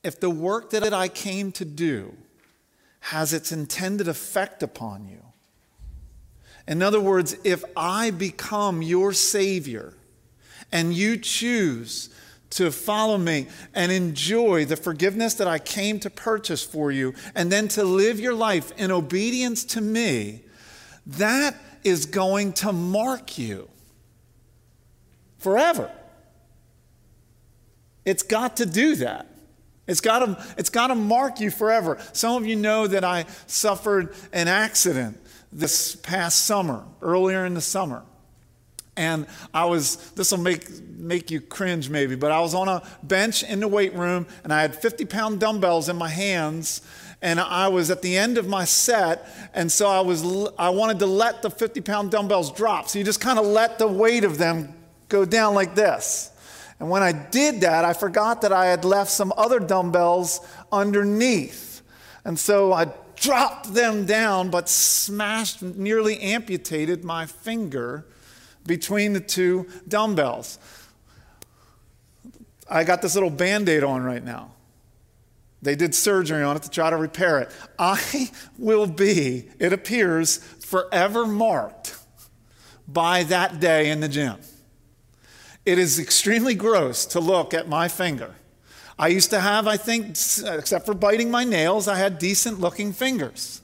if 0.04 0.20
the 0.20 0.28
work 0.28 0.68
that 0.72 0.92
I 0.92 1.08
came 1.08 1.52
to 1.52 1.64
do 1.64 2.14
has 3.00 3.32
its 3.32 3.50
intended 3.50 4.08
effect 4.08 4.62
upon 4.62 5.06
you, 5.06 5.24
in 6.68 6.82
other 6.82 7.00
words, 7.00 7.34
if 7.44 7.64
I 7.74 8.10
become 8.10 8.82
your 8.82 9.14
Savior 9.14 9.94
and 10.70 10.92
you 10.92 11.16
choose 11.16 12.10
to 12.50 12.70
follow 12.70 13.16
me 13.16 13.46
and 13.74 13.92
enjoy 13.92 14.64
the 14.64 14.76
forgiveness 14.76 15.34
that 15.34 15.46
I 15.46 15.58
came 15.58 16.00
to 16.00 16.10
purchase 16.10 16.64
for 16.64 16.90
you, 16.90 17.14
and 17.34 17.50
then 17.50 17.68
to 17.68 17.84
live 17.84 18.18
your 18.18 18.34
life 18.34 18.72
in 18.76 18.90
obedience 18.90 19.64
to 19.66 19.80
me, 19.80 20.42
that 21.06 21.56
is 21.84 22.06
going 22.06 22.52
to 22.54 22.72
mark 22.72 23.38
you 23.38 23.68
forever. 25.38 25.90
It's 28.04 28.22
got 28.22 28.56
to 28.58 28.66
do 28.66 28.96
that. 28.96 29.26
It's 29.86 30.00
got 30.00 30.20
to, 30.20 30.44
it's 30.56 30.70
got 30.70 30.88
to 30.88 30.94
mark 30.94 31.40
you 31.40 31.50
forever. 31.50 31.98
Some 32.12 32.42
of 32.42 32.46
you 32.46 32.56
know 32.56 32.86
that 32.86 33.04
I 33.04 33.26
suffered 33.46 34.14
an 34.32 34.48
accident 34.48 35.18
this 35.52 35.96
past 35.96 36.42
summer, 36.42 36.84
earlier 37.02 37.44
in 37.44 37.54
the 37.54 37.60
summer. 37.60 38.02
And 39.00 39.26
I 39.54 39.64
was, 39.64 39.96
this 40.10 40.30
will 40.30 40.40
make, 40.40 40.68
make 40.98 41.30
you 41.30 41.40
cringe 41.40 41.88
maybe, 41.88 42.16
but 42.16 42.30
I 42.30 42.40
was 42.40 42.52
on 42.52 42.68
a 42.68 42.82
bench 43.02 43.42
in 43.42 43.60
the 43.60 43.66
weight 43.66 43.94
room 43.94 44.26
and 44.44 44.52
I 44.52 44.60
had 44.60 44.76
50 44.76 45.06
pound 45.06 45.40
dumbbells 45.40 45.88
in 45.88 45.96
my 45.96 46.10
hands 46.10 46.82
and 47.22 47.40
I 47.40 47.68
was 47.68 47.90
at 47.90 48.02
the 48.02 48.18
end 48.18 48.36
of 48.36 48.46
my 48.46 48.64
set, 48.64 49.28
and 49.52 49.70
so 49.70 49.86
I 49.88 50.00
was 50.00 50.24
I 50.58 50.70
wanted 50.70 50.98
to 51.00 51.06
let 51.06 51.42
the 51.42 51.50
50 51.50 51.82
pound 51.82 52.10
dumbbells 52.10 52.50
drop. 52.50 52.88
So 52.88 52.98
you 52.98 53.04
just 53.04 53.20
kind 53.20 53.38
of 53.38 53.44
let 53.44 53.78
the 53.78 53.86
weight 53.86 54.24
of 54.24 54.38
them 54.38 54.74
go 55.08 55.26
down 55.26 55.54
like 55.54 55.74
this. 55.74 56.30
And 56.78 56.88
when 56.88 57.02
I 57.02 57.12
did 57.12 57.60
that, 57.60 57.84
I 57.84 57.92
forgot 57.92 58.40
that 58.40 58.52
I 58.52 58.66
had 58.66 58.86
left 58.86 59.10
some 59.10 59.34
other 59.36 59.60
dumbbells 59.60 60.40
underneath. 60.72 61.82
And 62.24 62.38
so 62.38 62.72
I 62.72 62.86
dropped 63.16 63.74
them 63.74 64.06
down, 64.06 64.50
but 64.50 64.66
smashed, 64.66 65.60
nearly 65.60 66.18
amputated 66.20 67.04
my 67.04 67.26
finger 67.26 68.06
between 68.70 69.12
the 69.12 69.20
two 69.20 69.66
dumbbells. 69.88 70.58
I 72.68 72.84
got 72.84 73.02
this 73.02 73.14
little 73.14 73.30
band 73.30 73.68
aid 73.68 73.82
on 73.82 74.02
right 74.02 74.24
now. 74.24 74.52
They 75.60 75.74
did 75.74 75.94
surgery 75.94 76.42
on 76.42 76.56
it 76.56 76.62
to 76.62 76.70
try 76.70 76.88
to 76.88 76.96
repair 76.96 77.40
it. 77.40 77.50
I 77.78 78.30
will 78.58 78.86
be, 78.86 79.48
it 79.58 79.72
appears, 79.72 80.36
forever 80.38 81.26
marked 81.26 81.96
by 82.86 83.24
that 83.24 83.60
day 83.60 83.90
in 83.90 84.00
the 84.00 84.08
gym. 84.08 84.36
It 85.66 85.78
is 85.78 85.98
extremely 85.98 86.54
gross 86.54 87.04
to 87.06 87.20
look 87.20 87.52
at 87.52 87.68
my 87.68 87.88
finger 87.88 88.34
I 89.00 89.08
used 89.08 89.30
to 89.30 89.40
have, 89.40 89.66
I 89.66 89.78
think, 89.78 90.10
except 90.10 90.84
for 90.84 90.92
biting 90.92 91.30
my 91.30 91.42
nails, 91.42 91.88
I 91.88 91.96
had 91.96 92.18
decent 92.18 92.60
looking 92.60 92.92
fingers. 92.92 93.62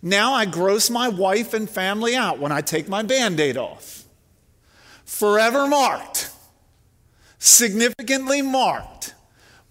Now 0.00 0.32
I 0.32 0.44
gross 0.44 0.90
my 0.90 1.08
wife 1.08 1.54
and 1.54 1.68
family 1.68 2.14
out 2.14 2.38
when 2.38 2.52
I 2.52 2.60
take 2.60 2.88
my 2.88 3.02
band 3.02 3.40
aid 3.40 3.56
off. 3.56 4.03
Forever 5.04 5.66
marked, 5.66 6.30
significantly 7.38 8.42
marked 8.42 9.14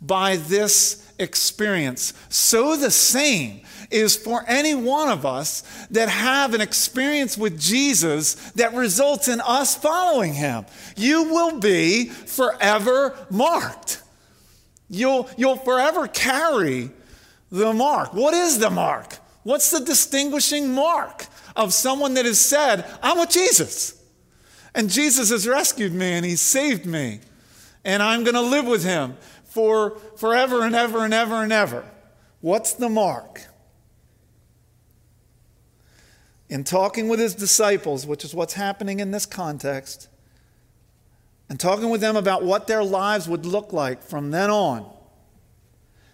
by 0.02 0.38
this 0.38 1.12
experience. 1.20 2.13
So 2.30 2.75
the 2.75 2.92
same 2.92 3.62
is 3.90 4.16
for 4.16 4.44
any 4.48 4.75
one 4.75 5.10
of 5.10 5.25
us 5.25 5.62
that 5.92 6.10
have 6.10 6.54
an 6.54 6.62
experience 6.62 7.38
with 7.38 7.60
Jesus 7.60 8.34
that 8.52 8.74
results 8.74 9.28
in 9.28 9.40
us 9.42 9.75
following 9.75 10.34
him. 10.34 10.66
You 10.98 11.24
will 11.24 11.60
be 11.60 12.06
forever 12.10 13.16
marked. 13.30 14.02
You'll, 14.90 15.30
you'll 15.38 15.58
forever 15.58 16.08
carry 16.08 16.92
the 17.52 17.74
mark. 17.74 18.13
What 18.13 18.34
is 18.34 18.60
the 18.60 18.70
mark? 18.70 19.18
What's 19.44 19.72
the 19.72 19.80
distinguishing 19.80 20.74
mark 20.74 21.25
of 21.56 21.74
someone 21.74 22.16
that 22.16 22.25
has 22.25 22.40
said, 22.40 22.86
I'm 23.02 23.20
with 23.20 23.30
Jesus? 23.30 24.02
And 24.75 24.89
Jesus 24.89 25.30
has 25.30 25.48
rescued 25.48 25.94
me 25.94 26.13
and 26.13 26.25
He 26.25 26.36
saved 26.36 26.86
me. 26.86 27.20
And 27.86 28.01
I'm 28.01 28.24
going 28.24 28.36
to 28.36 28.42
live 28.42 28.65
with 28.65 28.84
Him 28.84 29.18
for 29.44 29.98
forever 30.18 30.63
and 30.63 30.75
ever 30.75 31.00
and 31.06 31.13
ever 31.13 31.36
and 31.36 31.53
ever. 31.53 31.86
What's 32.42 32.74
the 32.74 32.89
mark? 32.89 33.42
In 36.50 36.63
talking 36.63 37.08
with 37.08 37.20
His 37.20 37.36
disciples, 37.36 38.06
which 38.06 38.25
is 38.25 38.34
what's 38.34 38.53
happening 38.53 39.00
in 39.00 39.12
this 39.12 39.25
context, 39.25 40.08
and 41.50 41.60
talking 41.60 41.89
with 41.89 42.01
them 42.01 42.15
about 42.15 42.44
what 42.44 42.68
their 42.68 42.84
lives 42.84 43.27
would 43.27 43.46
look 43.46 43.74
like 43.74 44.01
from 44.01 44.32
then 44.32 44.50
on, 44.50 44.92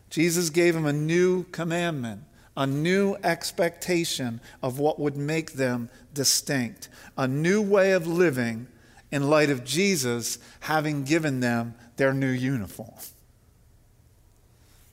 Jesus 0.10 0.50
gave 0.50 0.74
them 0.74 0.86
a 0.86 0.94
new 0.94 1.44
commandment, 1.46 2.24
a 2.58 2.66
new 2.68 3.16
expectation 3.24 4.42
of 4.62 4.80
what 4.80 5.00
would 5.00 5.16
make 5.16 5.54
them 5.54 5.90
distinct, 6.14 6.90
a 7.20 7.28
new 7.28 7.62
way 7.62 7.92
of 7.92 8.08
living 8.08 8.66
in 9.12 9.30
light 9.30 9.50
of 9.50 9.66
Jesus 9.66 10.40
having 10.62 11.04
given 11.04 11.42
them 11.42 11.76
their 11.98 12.14
new 12.14 12.30
uniform. 12.30 12.96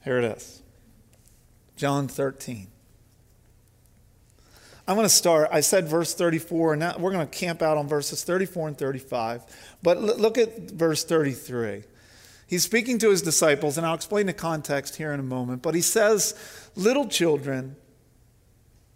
Here 0.03 0.19
it 0.19 0.25
is 0.37 0.61
John 1.77 2.09
13. 2.09 2.67
I'm 4.89 4.97
going 4.97 5.05
to 5.05 5.09
start. 5.09 5.51
I 5.53 5.61
said 5.61 5.87
verse 5.87 6.15
34, 6.15 6.73
and 6.73 6.81
now 6.81 6.97
we're 6.99 7.13
going 7.13 7.27
to 7.27 7.39
camp 7.39 7.63
out 7.63 7.77
on 7.77 7.87
verses 7.87 8.25
34 8.25 8.69
and 8.69 8.79
35. 8.79 9.43
But 9.85 10.01
look 10.01 10.37
at 10.37 10.71
verse 10.73 11.05
33. 11.05 11.85
He's 12.49 12.65
speaking 12.65 12.99
to 12.99 13.11
his 13.11 13.23
disciples, 13.23 13.79
and 13.79 13.87
I'll 13.87 13.95
explain 13.95 14.27
the 14.27 14.33
context 14.33 14.97
here 14.97 15.13
in 15.13 15.21
a 15.21 15.25
moment. 15.25 15.63
But 15.63 15.77
he 15.77 15.81
says, 15.81 16.35
Little 16.75 17.07
children, 17.07 17.77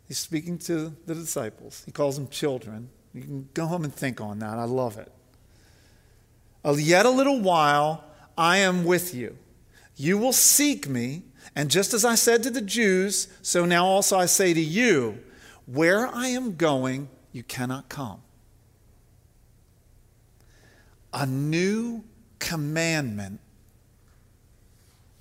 he's 0.09 0.19
speaking 0.19 0.59
to 0.59 0.97
the 1.07 1.15
disciples. 1.15 1.85
He 1.87 1.93
calls 1.93 2.17
them 2.17 2.27
children. 2.27 2.91
You 3.13 3.23
can 3.23 3.49
go 3.55 3.67
home 3.67 3.85
and 3.85 3.95
think 3.95 4.21
on 4.21 4.39
that. 4.39 4.59
I 4.59 4.65
love 4.65 4.99
it. 4.99 5.11
Uh, 6.65 6.77
yet 6.79 7.07
a 7.07 7.11
little 7.11 7.41
while, 7.41 8.05
I 8.37 8.59
am 8.59 8.85
with 8.85 9.15
you. 9.15 9.37
You 9.97 10.17
will 10.19 10.33
seek 10.33 10.89
me, 10.89 11.23
and 11.57 11.71
just 11.71 11.93
as 11.93 12.05
I 12.05 12.15
said 12.15 12.43
to 12.45 12.51
the 12.51 12.61
Jews, 12.61 13.29
so 13.43 13.65
now 13.65 13.85
also 13.87 14.19
I 14.19 14.27
say 14.27 14.55
to 14.55 14.61
you, 14.61 15.19
where 15.67 16.07
I 16.07 16.29
am 16.29 16.57
going, 16.57 17.09
you 17.33 17.43
cannot 17.43 17.89
come. 17.89 18.23
A 21.13 21.27
new 21.27 22.05
commandment 22.39 23.41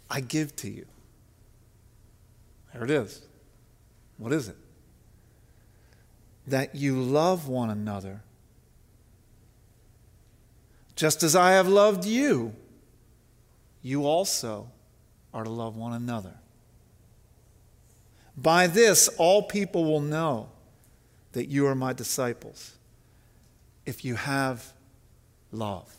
I 0.09 0.21
give 0.21 0.55
to 0.57 0.69
you. 0.69 0.85
There 2.73 2.83
it 2.83 2.91
is. 2.91 3.21
What 4.17 4.33
is 4.33 4.47
it? 4.47 4.55
That 6.49 6.75
you 6.75 7.01
love 7.01 7.47
one 7.47 7.69
another 7.69 8.21
just 10.99 11.23
as 11.23 11.33
I 11.33 11.51
have 11.51 11.69
loved 11.69 12.03
you, 12.03 12.53
you 13.81 14.05
also 14.05 14.69
are 15.33 15.45
to 15.45 15.49
love 15.49 15.77
one 15.77 15.93
another. 15.93 16.33
By 18.35 18.67
this, 18.67 19.07
all 19.17 19.43
people 19.43 19.85
will 19.85 20.01
know 20.01 20.49
that 21.31 21.47
you 21.47 21.67
are 21.67 21.75
my 21.75 21.93
disciples 21.93 22.73
if 23.85 24.03
you 24.03 24.15
have 24.15 24.73
love 25.53 25.89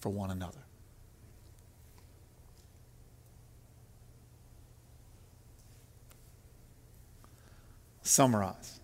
for 0.00 0.08
one 0.08 0.32
another. 0.32 0.58
Summarize. 8.02 8.77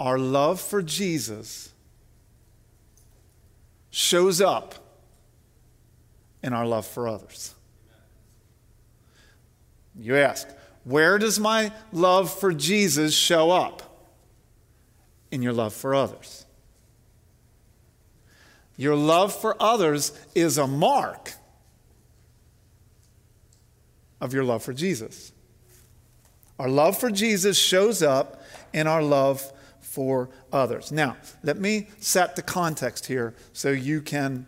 Our 0.00 0.18
love 0.18 0.58
for 0.58 0.80
Jesus 0.80 1.74
shows 3.90 4.40
up 4.40 4.74
in 6.42 6.54
our 6.54 6.66
love 6.66 6.86
for 6.86 7.06
others. 7.06 7.54
You 9.94 10.16
ask, 10.16 10.48
where 10.84 11.18
does 11.18 11.38
my 11.38 11.70
love 11.92 12.32
for 12.32 12.54
Jesus 12.54 13.14
show 13.14 13.50
up? 13.50 13.82
In 15.30 15.42
your 15.42 15.52
love 15.52 15.74
for 15.74 15.94
others. 15.94 16.46
Your 18.78 18.96
love 18.96 19.34
for 19.34 19.54
others 19.62 20.18
is 20.34 20.56
a 20.56 20.66
mark 20.66 21.34
of 24.18 24.32
your 24.32 24.44
love 24.44 24.62
for 24.62 24.72
Jesus. 24.72 25.32
Our 26.58 26.70
love 26.70 26.96
for 26.96 27.10
Jesus 27.10 27.58
shows 27.58 28.02
up 28.02 28.42
in 28.72 28.86
our 28.86 29.02
love 29.02 29.52
for 29.90 30.30
others. 30.52 30.92
Now, 30.92 31.16
let 31.42 31.58
me 31.58 31.88
set 31.98 32.36
the 32.36 32.42
context 32.42 33.06
here 33.06 33.34
so 33.52 33.70
you 33.70 34.00
can 34.00 34.46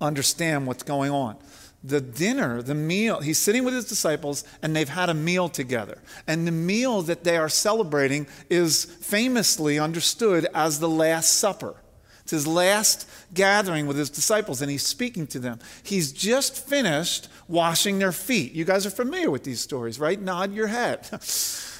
understand 0.00 0.66
what's 0.66 0.82
going 0.82 1.10
on. 1.10 1.36
The 1.84 2.00
dinner, 2.00 2.62
the 2.62 2.74
meal, 2.74 3.20
he's 3.20 3.36
sitting 3.36 3.62
with 3.62 3.74
his 3.74 3.84
disciples 3.84 4.44
and 4.62 4.74
they've 4.74 4.88
had 4.88 5.10
a 5.10 5.14
meal 5.14 5.50
together. 5.50 5.98
And 6.26 6.46
the 6.46 6.52
meal 6.52 7.02
that 7.02 7.24
they 7.24 7.36
are 7.36 7.50
celebrating 7.50 8.26
is 8.48 8.86
famously 8.86 9.78
understood 9.78 10.46
as 10.54 10.80
the 10.80 10.88
Last 10.88 11.34
Supper. 11.34 11.76
It's 12.22 12.30
his 12.30 12.46
last 12.46 13.08
gathering 13.34 13.86
with 13.86 13.96
his 13.96 14.10
disciples, 14.10 14.60
and 14.60 14.70
he's 14.70 14.82
speaking 14.82 15.26
to 15.28 15.38
them. 15.38 15.60
He's 15.82 16.12
just 16.12 16.66
finished 16.68 17.28
washing 17.48 17.98
their 17.98 18.12
feet. 18.12 18.52
You 18.52 18.64
guys 18.64 18.84
are 18.86 18.90
familiar 18.90 19.30
with 19.30 19.44
these 19.44 19.60
stories, 19.60 19.98
right? 19.98 20.20
Nod 20.20 20.52
your 20.52 20.66
head. 20.66 21.08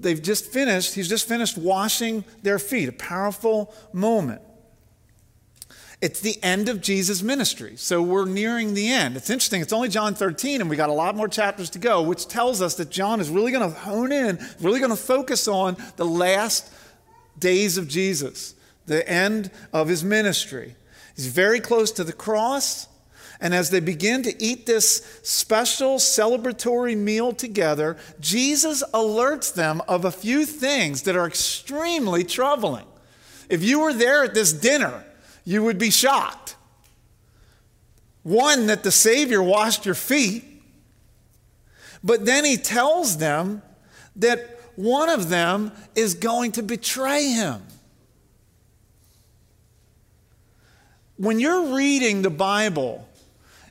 They've 0.00 0.22
just 0.22 0.46
finished, 0.46 0.94
he's 0.94 1.08
just 1.08 1.26
finished 1.26 1.58
washing 1.58 2.24
their 2.42 2.58
feet, 2.58 2.88
a 2.88 2.92
powerful 2.92 3.74
moment. 3.92 4.42
It's 6.00 6.20
the 6.20 6.40
end 6.44 6.68
of 6.68 6.80
Jesus' 6.80 7.22
ministry. 7.22 7.74
So 7.76 8.00
we're 8.02 8.24
nearing 8.24 8.74
the 8.74 8.88
end. 8.88 9.16
It's 9.16 9.30
interesting. 9.30 9.60
It's 9.60 9.72
only 9.72 9.88
John 9.88 10.14
13, 10.14 10.60
and 10.60 10.70
we 10.70 10.76
got 10.76 10.90
a 10.90 10.92
lot 10.92 11.16
more 11.16 11.26
chapters 11.26 11.70
to 11.70 11.80
go, 11.80 12.02
which 12.02 12.28
tells 12.28 12.62
us 12.62 12.74
that 12.76 12.90
John 12.90 13.20
is 13.20 13.30
really 13.30 13.50
going 13.50 13.68
to 13.68 13.76
hone 13.76 14.12
in, 14.12 14.38
really 14.60 14.78
going 14.78 14.90
to 14.90 14.96
focus 14.96 15.48
on 15.48 15.76
the 15.96 16.04
last 16.04 16.72
days 17.38 17.78
of 17.78 17.88
Jesus, 17.88 18.54
the 18.86 19.08
end 19.08 19.50
of 19.72 19.88
his 19.88 20.04
ministry. 20.04 20.76
He's 21.16 21.26
very 21.26 21.58
close 21.58 21.90
to 21.92 22.04
the 22.04 22.12
cross. 22.12 22.87
And 23.40 23.54
as 23.54 23.70
they 23.70 23.80
begin 23.80 24.22
to 24.24 24.42
eat 24.42 24.66
this 24.66 25.20
special 25.22 25.96
celebratory 25.96 26.96
meal 26.96 27.32
together, 27.32 27.96
Jesus 28.18 28.82
alerts 28.92 29.54
them 29.54 29.80
of 29.86 30.04
a 30.04 30.10
few 30.10 30.44
things 30.44 31.02
that 31.02 31.14
are 31.14 31.26
extremely 31.26 32.24
troubling. 32.24 32.86
If 33.48 33.62
you 33.62 33.80
were 33.80 33.94
there 33.94 34.24
at 34.24 34.34
this 34.34 34.52
dinner, 34.52 35.04
you 35.44 35.62
would 35.62 35.78
be 35.78 35.90
shocked. 35.90 36.56
One, 38.24 38.66
that 38.66 38.82
the 38.82 38.90
Savior 38.90 39.42
washed 39.42 39.86
your 39.86 39.94
feet, 39.94 40.44
but 42.02 42.26
then 42.26 42.44
he 42.44 42.56
tells 42.56 43.18
them 43.18 43.62
that 44.16 44.60
one 44.76 45.08
of 45.08 45.28
them 45.28 45.72
is 45.94 46.14
going 46.14 46.52
to 46.52 46.62
betray 46.62 47.24
him. 47.24 47.62
When 51.16 51.40
you're 51.40 51.74
reading 51.74 52.22
the 52.22 52.30
Bible, 52.30 53.07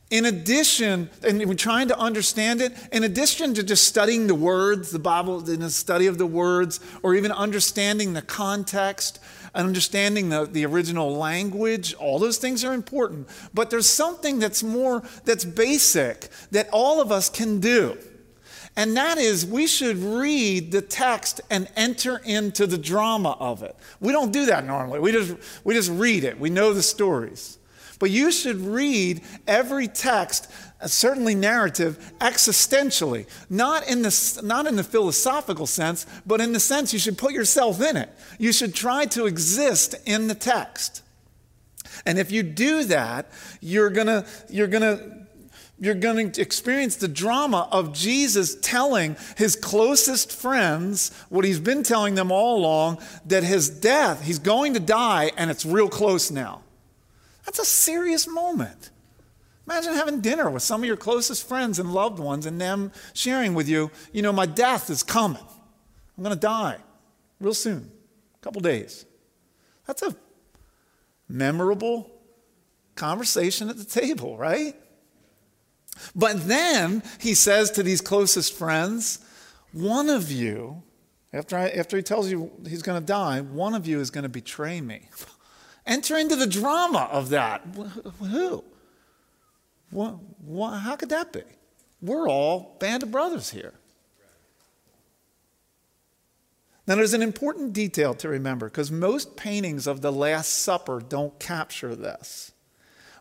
in 0.09 0.25
addition, 0.25 1.09
and 1.21 1.43
we're 1.45 1.53
trying 1.53 1.89
to 1.89 1.99
understand 1.99 2.61
it, 2.61 2.73
in 2.93 3.03
addition 3.03 3.53
to 3.55 3.63
just 3.63 3.83
studying 3.83 4.27
the 4.27 4.35
words, 4.35 4.91
the 4.91 4.99
Bible, 4.99 5.49
in 5.49 5.59
the 5.59 5.69
study 5.69 6.07
of 6.07 6.17
the 6.17 6.25
words, 6.25 6.79
or 7.03 7.13
even 7.13 7.31
understanding 7.31 8.13
the 8.13 8.21
context, 8.21 9.19
and 9.53 9.67
understanding 9.67 10.29
the, 10.29 10.45
the 10.45 10.65
original 10.65 11.17
language, 11.17 11.93
all 11.95 12.19
those 12.19 12.37
things 12.37 12.63
are 12.63 12.73
important. 12.73 13.27
But 13.53 13.69
there's 13.69 13.89
something 13.89 14.39
that's 14.39 14.63
more, 14.63 15.03
that's 15.25 15.43
basic, 15.43 16.29
that 16.51 16.69
all 16.71 17.01
of 17.01 17.11
us 17.11 17.29
can 17.29 17.59
do. 17.59 17.97
And 18.77 18.95
that 18.95 19.17
is, 19.17 19.45
we 19.45 19.65
should 19.65 19.97
read 19.97 20.71
the 20.71 20.83
text 20.83 21.41
and 21.49 21.67
enter 21.75 22.21
into 22.23 22.67
the 22.67 22.77
drama 22.77 23.35
of 23.39 23.63
it. 23.63 23.75
We 23.99 24.13
don't 24.13 24.31
do 24.31 24.45
that 24.45 24.65
normally. 24.65 24.99
We 24.99 25.11
just, 25.11 25.35
we 25.63 25.73
just 25.73 25.89
read 25.89 26.23
it, 26.23 26.39
we 26.39 26.49
know 26.49 26.73
the 26.73 26.83
stories. 26.83 27.56
But 27.99 28.11
you 28.11 28.31
should 28.31 28.57
read 28.57 29.21
every 29.47 29.87
text, 29.87 30.51
uh, 30.79 30.87
certainly 30.87 31.33
narrative, 31.33 32.13
existentially, 32.19 33.27
not 33.49 33.87
in, 33.87 34.03
the, 34.03 34.41
not 34.43 34.67
in 34.67 34.75
the 34.75 34.83
philosophical 34.83 35.65
sense, 35.65 36.05
but 36.25 36.39
in 36.39 36.53
the 36.53 36.59
sense 36.59 36.93
you 36.93 36.99
should 36.99 37.17
put 37.17 37.33
yourself 37.33 37.81
in 37.81 37.97
it. 37.97 38.09
You 38.37 38.51
should 38.51 38.75
try 38.75 39.05
to 39.07 39.25
exist 39.25 39.95
in 40.05 40.27
the 40.27 40.35
text. 40.35 41.01
And 42.05 42.19
if 42.19 42.31
you 42.31 42.43
do 42.43 42.83
that, 42.85 43.31
you're 43.61 43.89
gonna, 43.89 44.25
you're 44.49 44.67
gonna, 44.67 45.25
you're 45.79 45.95
going 45.95 46.31
to 46.31 46.41
experience 46.41 46.95
the 46.95 47.07
drama 47.07 47.67
of 47.71 47.93
Jesus 47.93 48.55
telling 48.61 49.15
his 49.37 49.55
closest 49.55 50.31
friends 50.31 51.11
what 51.29 51.45
he's 51.45 51.59
been 51.59 51.83
telling 51.83 52.15
them 52.15 52.31
all 52.31 52.57
along 52.57 52.99
that 53.25 53.43
his 53.43 53.69
death, 53.69 54.23
he's 54.23 54.39
going 54.39 54.73
to 54.73 54.79
die, 54.79 55.31
and 55.37 55.51
it's 55.51 55.65
real 55.65 55.89
close 55.89 56.31
now. 56.31 56.61
That's 57.47 57.59
a 57.59 57.65
serious 57.65 58.27
moment. 58.27 58.89
Imagine 59.65 59.93
having 59.93 60.19
dinner 60.19 60.49
with 60.49 60.63
some 60.63 60.81
of 60.81 60.85
your 60.85 60.97
closest 60.97 61.47
friends 61.47 61.79
and 61.79 61.93
loved 61.93 62.19
ones 62.19 62.45
and 62.45 62.59
them 62.59 62.91
sharing 63.13 63.53
with 63.53 63.69
you, 63.69 63.89
you 64.11 64.21
know, 64.21 64.33
my 64.33 64.45
death 64.45 64.89
is 64.89 65.01
coming. 65.01 65.41
I'm 66.17 66.23
going 66.23 66.35
to 66.35 66.39
die 66.39 66.77
real 67.39 67.53
soon, 67.53 67.89
a 68.35 68.39
couple 68.41 68.61
days. 68.61 69.05
That's 69.85 70.01
a 70.01 70.13
memorable 71.29 72.11
conversation 72.95 73.69
at 73.69 73.77
the 73.77 73.85
table, 73.85 74.37
right? 74.37 74.75
But 76.13 76.49
then 76.49 77.01
he 77.21 77.33
says 77.33 77.71
to 77.71 77.83
these 77.83 78.01
closest 78.01 78.57
friends, 78.57 79.19
one 79.71 80.09
of 80.09 80.29
you, 80.29 80.83
after, 81.31 81.57
I, 81.57 81.69
after 81.69 81.95
he 81.95 82.03
tells 82.03 82.29
you 82.29 82.51
he's 82.67 82.81
going 82.81 82.99
to 82.99 83.05
die, 83.05 83.39
one 83.39 83.73
of 83.73 83.87
you 83.87 84.01
is 84.01 84.09
going 84.09 84.23
to 84.23 84.29
betray 84.29 84.81
me. 84.81 85.09
Enter 85.87 86.17
into 86.17 86.35
the 86.35 86.45
drama 86.45 87.07
of 87.11 87.29
that. 87.29 87.61
Who? 88.19 88.63
What, 89.89 90.15
what, 90.45 90.71
how 90.79 90.97
could 90.97 91.09
that 91.09 91.31
be? 91.31 91.43
We're 92.01 92.29
all 92.29 92.75
band 92.79 93.03
of 93.03 93.11
brothers 93.11 93.49
here. 93.49 93.73
Now, 96.85 96.95
there's 96.95 97.13
an 97.13 97.21
important 97.21 97.73
detail 97.73 98.13
to 98.15 98.29
remember 98.29 98.67
because 98.67 98.91
most 98.91 99.35
paintings 99.35 99.87
of 99.87 100.01
the 100.01 100.11
Last 100.11 100.49
Supper 100.49 101.01
don't 101.01 101.37
capture 101.39 101.95
this. 101.95 102.51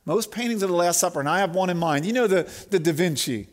Most 0.05 0.31
paintings 0.31 0.63
of 0.63 0.69
the 0.69 0.77
Last 0.77 1.01
Supper, 1.01 1.19
and 1.19 1.29
I 1.29 1.41
have 1.41 1.55
one 1.55 1.71
in 1.71 1.79
mind. 1.79 2.07
You 2.07 2.13
know 2.13 2.29
the, 2.29 2.49
the 2.71 2.79
Da 2.79 2.93
Vinci 2.93 3.49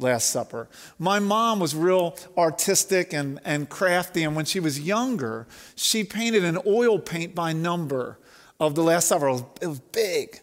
Last 0.00 0.30
Supper. 0.30 0.68
My 0.98 1.20
mom 1.20 1.60
was 1.60 1.72
real 1.72 2.16
artistic 2.36 3.12
and, 3.12 3.38
and 3.44 3.68
crafty, 3.68 4.24
and 4.24 4.34
when 4.34 4.44
she 4.44 4.58
was 4.58 4.80
younger, 4.80 5.46
she 5.76 6.02
painted 6.02 6.44
an 6.44 6.58
oil 6.66 6.98
paint 6.98 7.32
by 7.34 7.52
number 7.52 8.18
of 8.60 8.74
the 8.74 8.82
Last 8.82 9.08
Supper. 9.08 9.28
It 9.28 9.32
was, 9.32 9.44
it 9.62 9.66
was 9.66 9.80
big. 9.80 10.40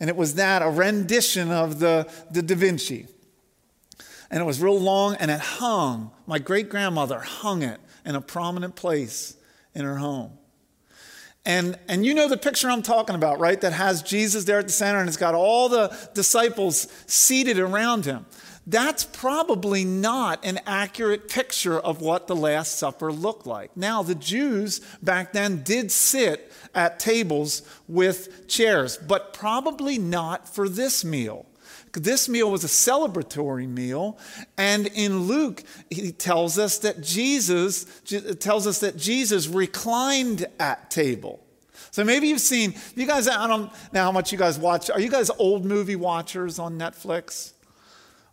And 0.00 0.10
it 0.10 0.16
was 0.16 0.34
that, 0.34 0.62
a 0.62 0.68
rendition 0.68 1.50
of 1.50 1.78
the, 1.78 2.10
the 2.30 2.42
Da 2.42 2.54
Vinci. 2.54 3.06
And 4.30 4.40
it 4.40 4.44
was 4.44 4.60
real 4.60 4.78
long 4.78 5.16
and 5.16 5.30
it 5.30 5.40
hung. 5.40 6.10
My 6.26 6.38
great 6.38 6.68
grandmother 6.68 7.20
hung 7.20 7.62
it 7.62 7.80
in 8.04 8.14
a 8.14 8.20
prominent 8.20 8.76
place 8.76 9.36
in 9.74 9.84
her 9.84 9.96
home. 9.96 10.32
And, 11.44 11.78
and 11.88 12.04
you 12.04 12.12
know 12.12 12.28
the 12.28 12.36
picture 12.36 12.68
I'm 12.68 12.82
talking 12.82 13.14
about, 13.14 13.38
right? 13.38 13.60
That 13.60 13.72
has 13.72 14.02
Jesus 14.02 14.44
there 14.44 14.58
at 14.58 14.66
the 14.66 14.72
center 14.72 14.98
and 14.98 15.06
it's 15.06 15.16
got 15.16 15.34
all 15.34 15.68
the 15.68 15.96
disciples 16.12 16.88
seated 17.06 17.58
around 17.58 18.04
him. 18.04 18.26
That's 18.66 19.04
probably 19.04 19.84
not 19.84 20.44
an 20.44 20.58
accurate 20.66 21.28
picture 21.28 21.78
of 21.78 22.00
what 22.00 22.26
the 22.26 22.34
Last 22.34 22.78
Supper 22.78 23.12
looked 23.12 23.46
like. 23.46 23.76
Now, 23.76 24.02
the 24.02 24.16
Jews 24.16 24.80
back 25.00 25.32
then 25.32 25.62
did 25.62 25.92
sit 25.92 26.52
at 26.74 26.98
tables 26.98 27.62
with 27.86 28.48
chairs, 28.48 28.96
but 28.96 29.32
probably 29.32 29.98
not 29.98 30.48
for 30.48 30.68
this 30.68 31.04
meal. 31.04 31.46
This 31.92 32.28
meal 32.28 32.50
was 32.50 32.62
a 32.62 32.66
celebratory 32.66 33.66
meal, 33.66 34.18
and 34.58 34.86
in 34.88 35.20
Luke, 35.20 35.62
he 35.88 36.12
tells 36.12 36.58
us 36.58 36.78
that 36.80 37.00
Jesus 37.00 37.86
tells 38.38 38.66
us 38.66 38.80
that 38.80 38.98
Jesus 38.98 39.46
reclined 39.46 40.46
at 40.60 40.90
table. 40.90 41.42
So 41.92 42.04
maybe 42.04 42.28
you've 42.28 42.42
seen 42.42 42.74
you 42.94 43.06
guys. 43.06 43.28
I 43.28 43.46
don't 43.46 43.72
know 43.92 44.02
how 44.02 44.12
much 44.12 44.30
you 44.30 44.36
guys 44.36 44.58
watch. 44.58 44.90
Are 44.90 45.00
you 45.00 45.08
guys 45.08 45.30
old 45.38 45.64
movie 45.64 45.96
watchers 45.96 46.58
on 46.58 46.76
Netflix? 46.78 47.54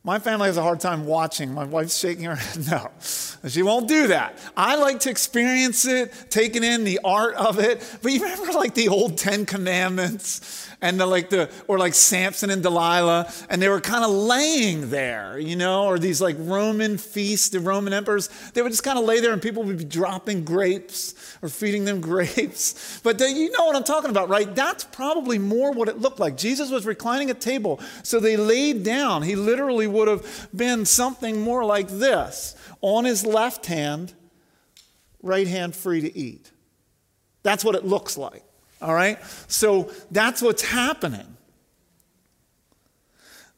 My 0.06 0.20
family 0.20 0.48
has 0.48 0.58
a 0.58 0.62
hard 0.62 0.82
time 0.82 1.06
watching. 1.06 1.54
My 1.54 1.63
wife's 1.63 1.98
shaking 1.98 2.26
her 2.26 2.36
head. 2.38 2.68
No, 2.70 2.92
she 3.52 3.62
won't 3.62 3.90
do 3.90 4.08
that. 4.08 4.38
I 4.56 4.76
like 4.76 5.02
to 5.02 5.10
experience 5.10 5.86
it, 5.86 6.14
taking 6.30 6.64
in 6.64 6.86
the 6.86 7.02
art 7.04 7.36
of 7.36 7.60
it. 7.60 7.84
But 8.02 8.14
you 8.14 8.22
remember 8.22 8.54
like 8.54 8.74
the 8.74 8.88
old 8.88 9.18
Ten 9.18 9.46
Commandments 9.46 10.70
and 10.82 10.98
the, 10.98 11.06
like 11.06 11.30
the, 11.30 11.50
or 11.68 11.78
like 11.78 11.94
Samson 11.94 12.50
and 12.50 12.64
Delilah, 12.64 13.32
and 13.50 13.62
they 13.62 13.68
were 13.68 13.82
kind 13.82 14.06
of 14.06 14.12
laying 14.12 14.90
there, 14.90 15.38
you 15.38 15.58
know, 15.58 15.86
or 15.86 16.00
these 16.00 16.22
like 16.22 16.38
Roman 16.40 16.98
feasts, 16.98 17.50
the 17.50 17.60
Roman 17.60 17.92
emperors, 17.92 18.30
they 18.54 18.62
would 18.62 18.72
just 18.72 18.84
kind 18.84 18.98
of 18.98 19.04
lay 19.04 19.20
there 19.20 19.34
and 19.34 19.42
people 19.42 19.64
would 19.64 19.78
be 19.78 19.86
dropping 19.86 20.46
grapes 20.46 21.14
or 21.42 21.50
feeding 21.50 21.84
them 21.84 22.00
grapes. 22.14 23.02
But 23.04 23.18
the, 23.18 23.30
you 23.30 23.52
know 23.52 23.66
what 23.66 23.76
I'm 23.76 23.84
talking 23.84 24.10
about, 24.10 24.30
right? 24.30 24.54
That's 24.56 24.86
probably 24.86 25.38
more 25.38 25.72
what 25.72 25.90
it 25.90 26.00
looked 26.00 26.20
like. 26.20 26.38
Jesus 26.38 26.72
was 26.72 26.86
reclining 26.86 27.30
at 27.30 27.42
table, 27.42 27.82
so 28.04 28.22
they 28.22 28.38
laid 28.38 28.84
down. 28.84 29.24
He 29.24 29.36
literally 29.36 29.88
would 29.88 30.08
have 30.08 30.50
been 30.56 30.86
something 30.86 31.42
more 31.42 31.66
like 31.66 31.90
this 31.90 32.56
on 32.84 33.06
his 33.06 33.26
left 33.26 33.65
hand, 33.65 34.13
right 35.24 35.48
hand 35.48 35.76
free 35.76 36.02
to 36.02 36.15
eat. 36.15 36.52
That's 37.41 37.65
what 37.65 37.74
it 37.74 37.86
looks 37.86 38.17
like. 38.17 38.43
All 38.82 38.93
right? 38.93 39.17
So 39.48 39.89
that's 40.12 40.41
what's 40.41 40.62
happening. 40.62 41.38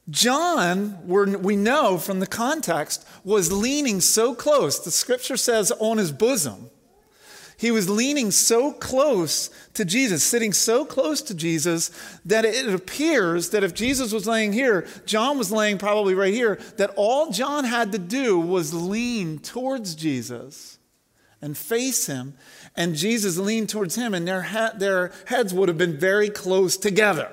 John, 0.07 0.99
we 1.07 1.55
know 1.55 1.97
from 1.97 2.19
the 2.19 2.27
context, 2.27 3.07
was 3.23 3.51
leaning 3.51 3.99
so 3.99 4.35
close. 4.35 4.79
The 4.79 4.91
scripture 4.91 5.37
says 5.37 5.71
on 5.79 5.97
his 5.97 6.11
bosom. 6.11 6.69
He 7.57 7.71
was 7.71 7.89
leaning 7.89 8.31
so 8.31 8.73
close 8.73 9.49
to 9.75 9.85
Jesus, 9.85 10.23
sitting 10.23 10.51
so 10.51 10.83
close 10.83 11.21
to 11.23 11.33
Jesus, 11.33 11.89
that 12.25 12.43
it 12.43 12.67
appears 12.67 13.51
that 13.51 13.63
if 13.63 13.73
Jesus 13.73 14.11
was 14.11 14.27
laying 14.27 14.51
here, 14.51 14.85
John 15.05 15.37
was 15.37 15.51
laying 15.51 15.77
probably 15.77 16.15
right 16.15 16.33
here, 16.33 16.59
that 16.77 16.93
all 16.97 17.31
John 17.31 17.63
had 17.63 17.93
to 17.93 17.97
do 17.97 18.37
was 18.37 18.73
lean 18.73 19.39
towards 19.39 19.95
Jesus 19.95 20.79
and 21.41 21.57
face 21.57 22.07
him, 22.07 22.33
and 22.75 22.95
Jesus 22.95 23.37
leaned 23.37 23.69
towards 23.69 23.95
him, 23.95 24.13
and 24.13 24.27
their, 24.27 24.43
he- 24.43 24.77
their 24.77 25.11
heads 25.27 25.53
would 25.53 25.69
have 25.69 25.77
been 25.77 25.97
very 25.97 26.29
close 26.29 26.75
together. 26.75 27.31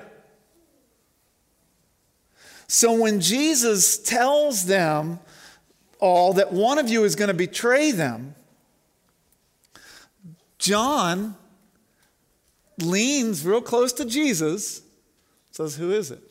So 2.67 2.93
when 2.93 3.19
Jesus 3.19 3.97
tells 3.97 4.65
them 4.65 5.19
all 5.99 6.33
that 6.33 6.53
one 6.53 6.79
of 6.79 6.89
you 6.89 7.03
is 7.03 7.15
going 7.15 7.27
to 7.27 7.33
betray 7.33 7.91
them, 7.91 8.35
John 10.63 11.35
leans 12.81 13.45
real 13.45 13.61
close 13.61 13.91
to 13.93 14.05
Jesus, 14.05 14.81
says, 15.51 15.75
Who 15.75 15.91
is 15.91 16.09
it? 16.09 16.21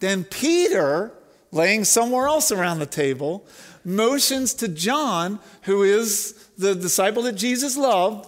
Then 0.00 0.24
Peter, 0.24 1.12
laying 1.52 1.84
somewhere 1.84 2.26
else 2.26 2.50
around 2.50 2.78
the 2.78 2.86
table, 2.86 3.46
motions 3.84 4.54
to 4.54 4.68
John, 4.68 5.38
who 5.62 5.82
is 5.82 6.32
the 6.56 6.74
disciple 6.74 7.22
that 7.24 7.34
Jesus 7.34 7.76
loved. 7.76 8.26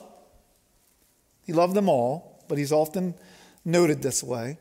He 1.47 1.55
loved 1.55 1.75
them 1.75 1.89
all, 1.89 2.45
but 2.49 2.59
he's 2.59 2.73
often 2.73 3.15
noted 3.65 4.03
this 4.03 4.23
way 4.23 4.59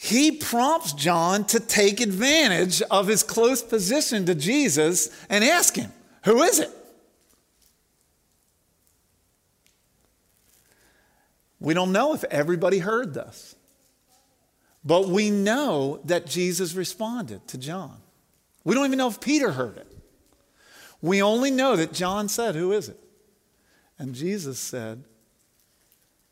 he 0.00 0.30
prompts 0.30 0.92
John 0.92 1.44
to 1.46 1.58
take 1.58 2.00
advantage 2.00 2.80
of 2.82 3.08
his 3.08 3.24
close 3.24 3.62
position 3.62 4.24
to 4.26 4.34
Jesus 4.34 5.10
and 5.28 5.42
ask 5.42 5.74
him, 5.74 5.92
Who 6.24 6.40
is 6.42 6.60
it? 6.60 6.70
We 11.60 11.74
don't 11.74 11.92
know 11.92 12.14
if 12.14 12.24
everybody 12.24 12.78
heard 12.78 13.14
this, 13.14 13.56
but 14.84 15.08
we 15.08 15.30
know 15.30 16.00
that 16.04 16.26
Jesus 16.26 16.74
responded 16.74 17.46
to 17.48 17.58
John. 17.58 17.98
We 18.64 18.74
don't 18.74 18.86
even 18.86 18.98
know 18.98 19.08
if 19.08 19.20
Peter 19.20 19.52
heard 19.52 19.76
it. 19.76 19.86
We 21.00 21.22
only 21.22 21.50
know 21.50 21.76
that 21.76 21.92
John 21.92 22.28
said, 22.28 22.54
Who 22.54 22.72
is 22.72 22.88
it? 22.88 22.98
And 23.98 24.14
Jesus 24.14 24.58
said, 24.58 25.04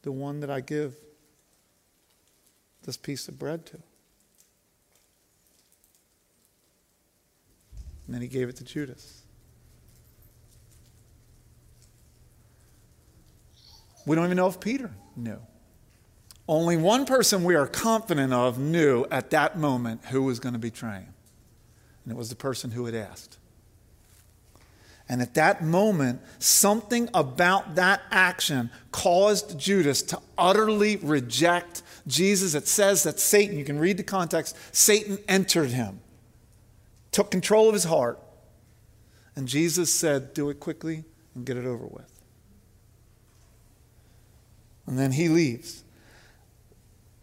The 0.02 0.12
one 0.12 0.40
that 0.40 0.50
I 0.50 0.60
give 0.60 0.94
this 2.84 2.96
piece 2.96 3.28
of 3.28 3.38
bread 3.38 3.66
to. 3.66 3.78
And 8.06 8.14
then 8.14 8.22
he 8.22 8.28
gave 8.28 8.48
it 8.48 8.56
to 8.56 8.64
Judas. 8.64 9.22
We 14.06 14.14
don't 14.14 14.24
even 14.24 14.36
know 14.36 14.46
if 14.46 14.60
Peter 14.60 14.92
knew. 15.16 15.40
Only 16.48 16.76
one 16.76 17.06
person 17.06 17.42
we 17.42 17.54
are 17.56 17.66
confident 17.66 18.32
of 18.32 18.58
knew 18.58 19.04
at 19.10 19.30
that 19.30 19.58
moment 19.58 20.04
who 20.06 20.22
was 20.22 20.38
going 20.38 20.52
to 20.52 20.58
betray 20.58 21.00
him. 21.00 21.14
And 22.04 22.12
it 22.12 22.16
was 22.16 22.30
the 22.30 22.36
person 22.36 22.70
who 22.70 22.86
had 22.86 22.94
asked. 22.94 23.38
And 25.08 25.22
at 25.22 25.34
that 25.34 25.62
moment, 25.62 26.20
something 26.38 27.08
about 27.14 27.76
that 27.76 28.02
action 28.10 28.70
caused 28.90 29.58
Judas 29.58 30.02
to 30.02 30.20
utterly 30.36 30.96
reject 30.96 31.82
Jesus, 32.06 32.54
it 32.54 32.68
says 32.68 33.02
that 33.02 33.18
Satan, 33.18 33.58
you 33.58 33.64
can 33.64 33.78
read 33.78 33.96
the 33.96 34.02
context, 34.02 34.56
Satan 34.74 35.18
entered 35.28 35.70
him, 35.70 36.00
took 37.10 37.30
control 37.30 37.68
of 37.68 37.74
his 37.74 37.84
heart, 37.84 38.20
and 39.34 39.48
Jesus 39.48 39.92
said, 39.92 40.32
Do 40.32 40.48
it 40.50 40.60
quickly 40.60 41.04
and 41.34 41.44
get 41.44 41.56
it 41.56 41.66
over 41.66 41.86
with. 41.86 42.15
And 44.86 44.98
then 44.98 45.12
he 45.12 45.28
leaves. 45.28 45.82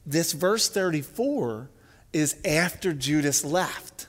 This 0.06 0.34
verse 0.34 0.67
34 0.69 1.69
is 2.12 2.36
after 2.45 2.93
Judas 2.93 3.43
left. 3.45 4.08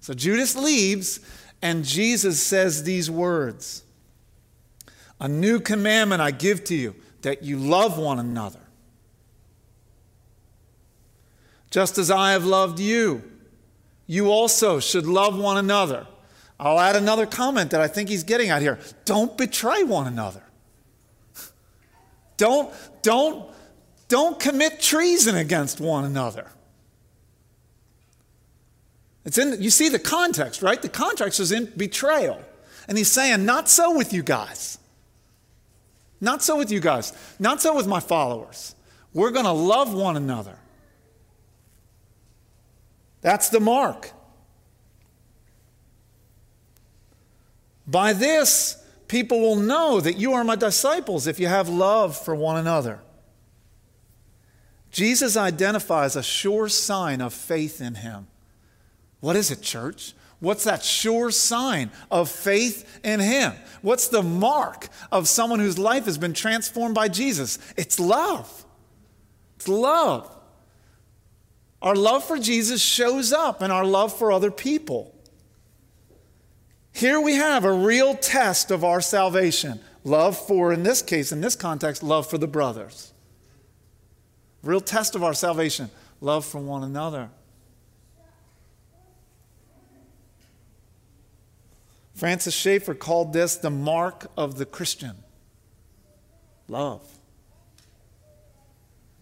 So 0.00 0.14
Judas 0.14 0.56
leaves, 0.56 1.20
and 1.62 1.84
Jesus 1.84 2.42
says 2.42 2.84
these 2.84 3.10
words 3.10 3.84
A 5.20 5.28
new 5.28 5.60
commandment 5.60 6.20
I 6.20 6.30
give 6.30 6.64
to 6.64 6.74
you, 6.74 6.94
that 7.22 7.42
you 7.42 7.56
love 7.58 7.98
one 7.98 8.18
another. 8.18 8.60
Just 11.70 11.98
as 11.98 12.10
I 12.10 12.32
have 12.32 12.44
loved 12.44 12.80
you, 12.80 13.22
you 14.06 14.30
also 14.30 14.80
should 14.80 15.06
love 15.06 15.38
one 15.38 15.58
another. 15.58 16.06
I'll 16.58 16.80
add 16.80 16.96
another 16.96 17.26
comment 17.26 17.70
that 17.70 17.80
I 17.80 17.86
think 17.86 18.08
he's 18.08 18.24
getting 18.24 18.50
at 18.50 18.62
here. 18.62 18.78
Don't 19.04 19.36
betray 19.36 19.84
one 19.84 20.06
another. 20.06 20.42
Don't, 22.38 22.72
don't, 23.02 23.50
don't 24.08 24.40
commit 24.40 24.80
treason 24.80 25.36
against 25.36 25.80
one 25.80 26.04
another. 26.04 26.50
It's 29.26 29.36
in, 29.36 29.60
you 29.62 29.68
see 29.68 29.90
the 29.90 29.98
context, 29.98 30.62
right? 30.62 30.80
The 30.80 30.88
context 30.88 31.38
is 31.38 31.52
in 31.52 31.66
betrayal. 31.76 32.40
And 32.88 32.96
he's 32.96 33.10
saying, 33.10 33.44
not 33.44 33.68
so 33.68 33.94
with 33.94 34.14
you 34.14 34.22
guys. 34.22 34.78
Not 36.20 36.42
so 36.42 36.56
with 36.56 36.72
you 36.72 36.80
guys. 36.80 37.12
Not 37.38 37.60
so 37.60 37.76
with 37.76 37.86
my 37.86 38.00
followers. 38.00 38.74
We're 39.12 39.30
going 39.30 39.44
to 39.44 39.52
love 39.52 39.92
one 39.92 40.16
another. 40.16 40.56
That's 43.20 43.50
the 43.50 43.60
mark. 43.60 44.12
By 47.86 48.12
this, 48.12 48.77
people 49.08 49.40
will 49.40 49.56
know 49.56 50.00
that 50.00 50.18
you 50.18 50.34
are 50.34 50.44
my 50.44 50.56
disciples 50.56 51.26
if 51.26 51.40
you 51.40 51.48
have 51.48 51.68
love 51.68 52.16
for 52.16 52.34
one 52.34 52.56
another. 52.56 53.00
Jesus 54.90 55.36
identifies 55.36 56.16
a 56.16 56.22
sure 56.22 56.68
sign 56.68 57.20
of 57.20 57.34
faith 57.34 57.80
in 57.80 57.96
him. 57.96 58.26
What 59.20 59.36
is 59.36 59.50
it, 59.50 59.62
church? 59.62 60.14
What's 60.40 60.64
that 60.64 60.84
sure 60.84 61.30
sign 61.30 61.90
of 62.10 62.30
faith 62.30 63.00
in 63.02 63.18
Him? 63.18 63.54
What's 63.82 64.08
the 64.08 64.22
mark 64.22 64.88
of 65.10 65.26
someone 65.26 65.58
whose 65.58 65.78
life 65.78 66.04
has 66.04 66.16
been 66.16 66.32
transformed 66.32 66.94
by 66.94 67.08
Jesus? 67.08 67.58
It's 67.76 67.98
love. 67.98 68.64
It's 69.56 69.66
love. 69.66 70.32
Our 71.82 71.96
love 71.96 72.24
for 72.24 72.38
Jesus 72.38 72.80
shows 72.80 73.32
up 73.32 73.62
in 73.62 73.70
our 73.70 73.84
love 73.84 74.16
for 74.16 74.30
other 74.30 74.50
people. 74.50 75.14
Here 76.98 77.20
we 77.20 77.34
have 77.34 77.64
a 77.64 77.70
real 77.70 78.16
test 78.16 78.72
of 78.72 78.82
our 78.82 79.00
salvation. 79.00 79.78
Love 80.02 80.36
for, 80.36 80.72
in 80.72 80.82
this 80.82 81.00
case, 81.00 81.30
in 81.30 81.40
this 81.40 81.54
context, 81.54 82.02
love 82.02 82.28
for 82.28 82.38
the 82.38 82.48
brothers. 82.48 83.12
Real 84.64 84.80
test 84.80 85.14
of 85.14 85.22
our 85.22 85.32
salvation. 85.32 85.90
Love 86.20 86.44
for 86.44 86.58
one 86.58 86.82
another. 86.82 87.30
Francis 92.16 92.52
Schaeffer 92.52 92.94
called 92.94 93.32
this 93.32 93.54
the 93.54 93.70
mark 93.70 94.28
of 94.36 94.58
the 94.58 94.66
Christian 94.66 95.14
love. 96.66 97.06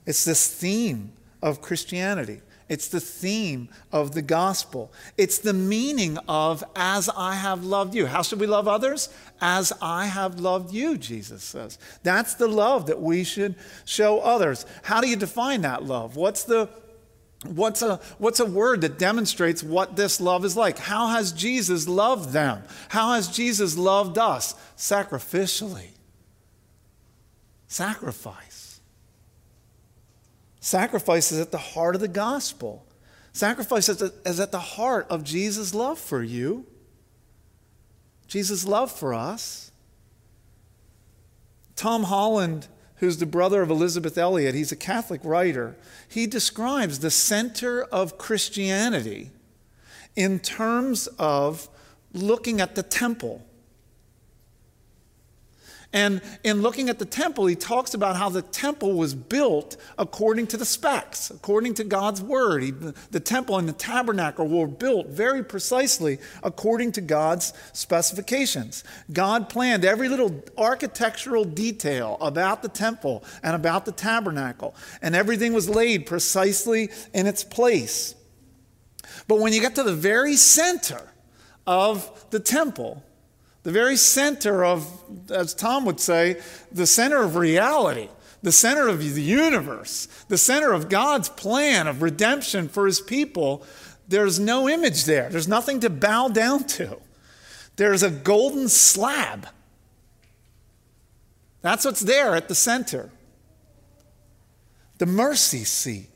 It's 0.06 0.24
this 0.24 0.48
theme 0.48 1.12
of 1.42 1.60
Christianity. 1.60 2.40
It's 2.68 2.88
the 2.88 3.00
theme 3.00 3.68
of 3.92 4.12
the 4.12 4.22
gospel. 4.22 4.92
It's 5.16 5.38
the 5.38 5.52
meaning 5.52 6.18
of 6.28 6.64
as 6.74 7.08
I 7.16 7.34
have 7.34 7.64
loved 7.64 7.94
you. 7.94 8.06
How 8.06 8.22
should 8.22 8.40
we 8.40 8.46
love 8.46 8.66
others? 8.66 9.08
As 9.40 9.72
I 9.80 10.06
have 10.06 10.40
loved 10.40 10.72
you, 10.72 10.98
Jesus 10.98 11.44
says. 11.44 11.78
That's 12.02 12.34
the 12.34 12.48
love 12.48 12.86
that 12.86 13.00
we 13.00 13.22
should 13.22 13.54
show 13.84 14.18
others. 14.18 14.66
How 14.82 15.00
do 15.00 15.08
you 15.08 15.16
define 15.16 15.60
that 15.60 15.84
love? 15.84 16.16
What's 16.16 16.44
the 16.44 16.68
What's 17.44 17.82
a, 17.82 18.00
what's 18.18 18.40
a 18.40 18.46
word 18.46 18.80
that 18.80 18.98
demonstrates 18.98 19.62
what 19.62 19.94
this 19.94 20.20
love 20.20 20.44
is 20.44 20.56
like? 20.56 20.78
How 20.78 21.08
has 21.08 21.32
Jesus 21.32 21.86
loved 21.86 22.32
them? 22.32 22.64
How 22.88 23.12
has 23.12 23.28
Jesus 23.28 23.76
loved 23.76 24.18
us? 24.18 24.54
Sacrificially. 24.76 25.90
Sacrifice. 27.68 28.55
Sacrifice 30.66 31.30
is 31.30 31.38
at 31.38 31.52
the 31.52 31.58
heart 31.58 31.94
of 31.94 32.00
the 32.00 32.08
gospel. 32.08 32.84
Sacrifice 33.32 33.88
is 33.88 34.40
at 34.40 34.50
the 34.50 34.58
heart 34.58 35.06
of 35.08 35.22
Jesus' 35.22 35.72
love 35.72 35.96
for 35.96 36.24
you, 36.24 36.66
Jesus' 38.26 38.66
love 38.66 38.90
for 38.90 39.14
us. 39.14 39.70
Tom 41.76 42.02
Howard, 42.02 42.66
who's 42.96 43.18
the 43.18 43.26
brother 43.26 43.62
of 43.62 43.70
Elisabeth 43.70 44.18
Elliot, 44.18 44.56
he's 44.56 44.72
a 44.72 44.76
Catholic 44.76 45.20
writer, 45.22 45.76
he 46.08 46.26
describes 46.26 46.98
the 46.98 47.12
center 47.12 47.84
of 47.84 48.18
Christianity 48.18 49.30
in 50.16 50.40
terms 50.40 51.06
of 51.16 51.68
looking 52.12 52.60
at 52.60 52.74
the 52.74 52.82
temple. 52.82 53.45
And 55.92 56.20
in 56.44 56.62
looking 56.62 56.88
at 56.88 56.98
the 56.98 57.04
temple, 57.04 57.46
he 57.46 57.54
talks 57.54 57.94
about 57.94 58.16
how 58.16 58.28
the 58.28 58.42
temple 58.42 58.94
was 58.94 59.14
built 59.14 59.76
according 59.96 60.48
to 60.48 60.56
the 60.56 60.64
specs, 60.64 61.30
according 61.30 61.74
to 61.74 61.84
God's 61.84 62.20
word. 62.20 62.62
He, 62.62 62.70
the 62.70 63.20
temple 63.20 63.56
and 63.56 63.68
the 63.68 63.72
tabernacle 63.72 64.46
were 64.46 64.66
built 64.66 65.06
very 65.06 65.44
precisely 65.44 66.18
according 66.42 66.92
to 66.92 67.00
God's 67.00 67.52
specifications. 67.72 68.84
God 69.12 69.48
planned 69.48 69.84
every 69.84 70.08
little 70.08 70.42
architectural 70.58 71.44
detail 71.44 72.18
about 72.20 72.62
the 72.62 72.68
temple 72.68 73.24
and 73.42 73.54
about 73.54 73.84
the 73.84 73.92
tabernacle, 73.92 74.74
and 75.00 75.14
everything 75.14 75.52
was 75.52 75.68
laid 75.68 76.04
precisely 76.04 76.90
in 77.14 77.26
its 77.26 77.44
place. 77.44 78.14
But 79.28 79.38
when 79.38 79.52
you 79.52 79.60
get 79.60 79.76
to 79.76 79.82
the 79.82 79.94
very 79.94 80.36
center 80.36 81.00
of 81.66 82.26
the 82.30 82.40
temple, 82.40 83.02
the 83.66 83.72
very 83.72 83.96
center 83.96 84.64
of, 84.64 84.88
as 85.28 85.52
Tom 85.52 85.84
would 85.86 85.98
say, 85.98 86.40
the 86.70 86.86
center 86.86 87.24
of 87.24 87.34
reality, 87.34 88.08
the 88.40 88.52
center 88.52 88.86
of 88.86 89.00
the 89.00 89.20
universe, 89.20 90.06
the 90.28 90.38
center 90.38 90.72
of 90.72 90.88
God's 90.88 91.28
plan 91.28 91.88
of 91.88 92.00
redemption 92.00 92.68
for 92.68 92.86
his 92.86 93.00
people, 93.00 93.66
there's 94.06 94.38
no 94.38 94.68
image 94.68 95.04
there. 95.04 95.28
There's 95.30 95.48
nothing 95.48 95.80
to 95.80 95.90
bow 95.90 96.28
down 96.28 96.62
to. 96.78 96.98
There's 97.74 98.04
a 98.04 98.10
golden 98.10 98.68
slab. 98.68 99.48
That's 101.60 101.84
what's 101.84 102.02
there 102.02 102.36
at 102.36 102.46
the 102.46 102.54
center. 102.54 103.10
The 104.98 105.06
mercy 105.06 105.64
seat. 105.64 106.08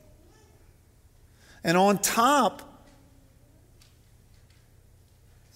And 1.65 1.77
on 1.77 1.99
top, 1.99 2.87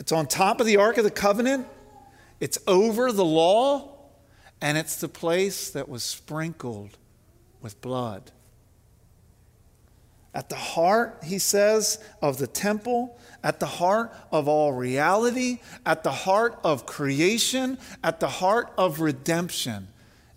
it's 0.01 0.11
on 0.11 0.27
top 0.27 0.59
of 0.59 0.67
the 0.67 0.79
Ark 0.79 0.99
of 0.99 1.05
the 1.05 1.11
Covenant. 1.13 1.69
It's 2.45 2.59
over 2.67 3.11
the 3.11 3.25
law, 3.25 3.97
and 4.61 4.77
it's 4.77 4.97
the 4.97 5.09
place 5.09 5.71
that 5.71 5.89
was 5.89 6.03
sprinkled 6.03 6.99
with 7.63 7.81
blood. 7.81 8.33
At 10.35 10.51
the 10.51 10.57
heart, 10.57 11.21
he 11.25 11.39
says, 11.39 12.05
of 12.21 12.37
the 12.37 12.47
temple, 12.47 13.19
at 13.43 13.61
the 13.61 13.67
heart 13.67 14.13
of 14.31 14.47
all 14.47 14.75
reality, 14.75 15.61
at 15.87 16.05
the 16.05 16.13
heart 16.13 16.59
of 16.63 16.85
creation, 16.85 17.79
at 18.03 18.21
the 18.21 18.29
heart 18.29 18.71
of 18.77 19.01
redemption 19.01 19.89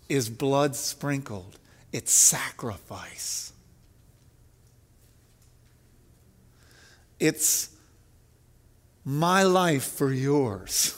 is 0.08 0.30
blood 0.30 0.76
sprinkled. 0.76 1.58
It's 1.92 2.10
sacrifice. 2.10 3.52
It's 7.20 7.68
my 9.04 9.42
life 9.42 9.84
for 9.84 10.10
yours. 10.10 10.97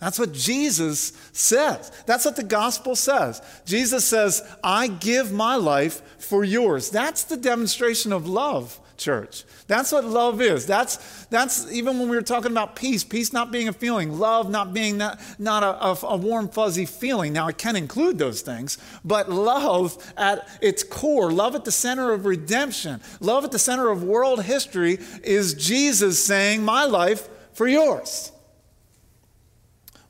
That's 0.00 0.18
what 0.18 0.32
Jesus 0.32 1.12
says. 1.32 1.92
That's 2.06 2.24
what 2.24 2.34
the 2.34 2.42
gospel 2.42 2.96
says. 2.96 3.42
Jesus 3.66 4.04
says, 4.04 4.42
I 4.64 4.88
give 4.88 5.30
my 5.30 5.56
life 5.56 6.02
for 6.18 6.42
yours. 6.42 6.88
That's 6.88 7.24
the 7.24 7.36
demonstration 7.36 8.10
of 8.10 8.26
love, 8.26 8.80
church. 8.96 9.44
That's 9.66 9.92
what 9.92 10.06
love 10.06 10.40
is. 10.40 10.64
That's, 10.64 11.26
that's 11.26 11.70
even 11.70 11.98
when 11.98 12.08
we 12.08 12.16
were 12.16 12.22
talking 12.22 12.50
about 12.50 12.76
peace, 12.76 13.04
peace 13.04 13.34
not 13.34 13.52
being 13.52 13.68
a 13.68 13.74
feeling, 13.74 14.18
love 14.18 14.48
not 14.48 14.72
being 14.72 14.96
not, 14.96 15.20
not 15.38 15.62
a, 15.62 15.84
a, 15.84 16.12
a 16.14 16.16
warm, 16.16 16.48
fuzzy 16.48 16.86
feeling. 16.86 17.34
Now, 17.34 17.48
it 17.48 17.58
can 17.58 17.76
include 17.76 18.18
those 18.18 18.40
things, 18.40 18.78
but 19.04 19.30
love 19.30 19.98
at 20.16 20.48
its 20.62 20.82
core, 20.82 21.30
love 21.30 21.54
at 21.54 21.66
the 21.66 21.72
center 21.72 22.14
of 22.14 22.24
redemption, 22.24 23.02
love 23.20 23.44
at 23.44 23.52
the 23.52 23.58
center 23.58 23.90
of 23.90 24.02
world 24.02 24.44
history 24.44 24.98
is 25.22 25.52
Jesus 25.52 26.24
saying, 26.24 26.64
My 26.64 26.86
life 26.86 27.28
for 27.52 27.68
yours. 27.68 28.32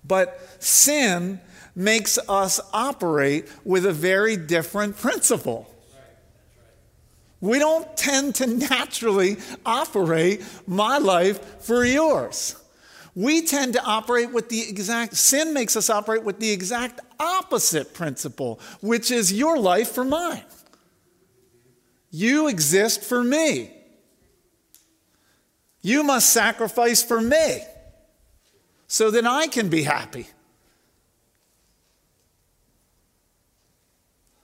But 0.04 0.40
sin 0.62 1.40
makes 1.74 2.18
us 2.28 2.60
operate 2.72 3.48
with 3.64 3.86
a 3.86 3.92
very 3.92 4.36
different 4.36 4.96
principle. 4.96 5.66
We 7.40 7.58
don't 7.58 7.96
tend 7.96 8.34
to 8.36 8.46
naturally 8.46 9.38
operate 9.64 10.44
my 10.66 10.98
life 10.98 11.62
for 11.62 11.84
yours. 11.84 12.56
We 13.14 13.42
tend 13.42 13.72
to 13.72 13.82
operate 13.82 14.32
with 14.32 14.48
the 14.48 14.68
exact, 14.68 15.16
sin 15.16 15.52
makes 15.52 15.76
us 15.76 15.90
operate 15.90 16.22
with 16.22 16.38
the 16.38 16.50
exact 16.50 17.00
opposite 17.18 17.92
principle, 17.92 18.60
which 18.80 19.10
is 19.10 19.32
your 19.32 19.58
life 19.58 19.90
for 19.90 20.04
mine. 20.04 20.44
You 22.10 22.48
exist 22.48 23.02
for 23.02 23.22
me. 23.24 23.70
You 25.82 26.02
must 26.02 26.30
sacrifice 26.30 27.02
for 27.02 27.20
me 27.20 27.62
so 28.90 29.08
that 29.08 29.24
I 29.24 29.46
can 29.46 29.68
be 29.68 29.84
happy. 29.84 30.26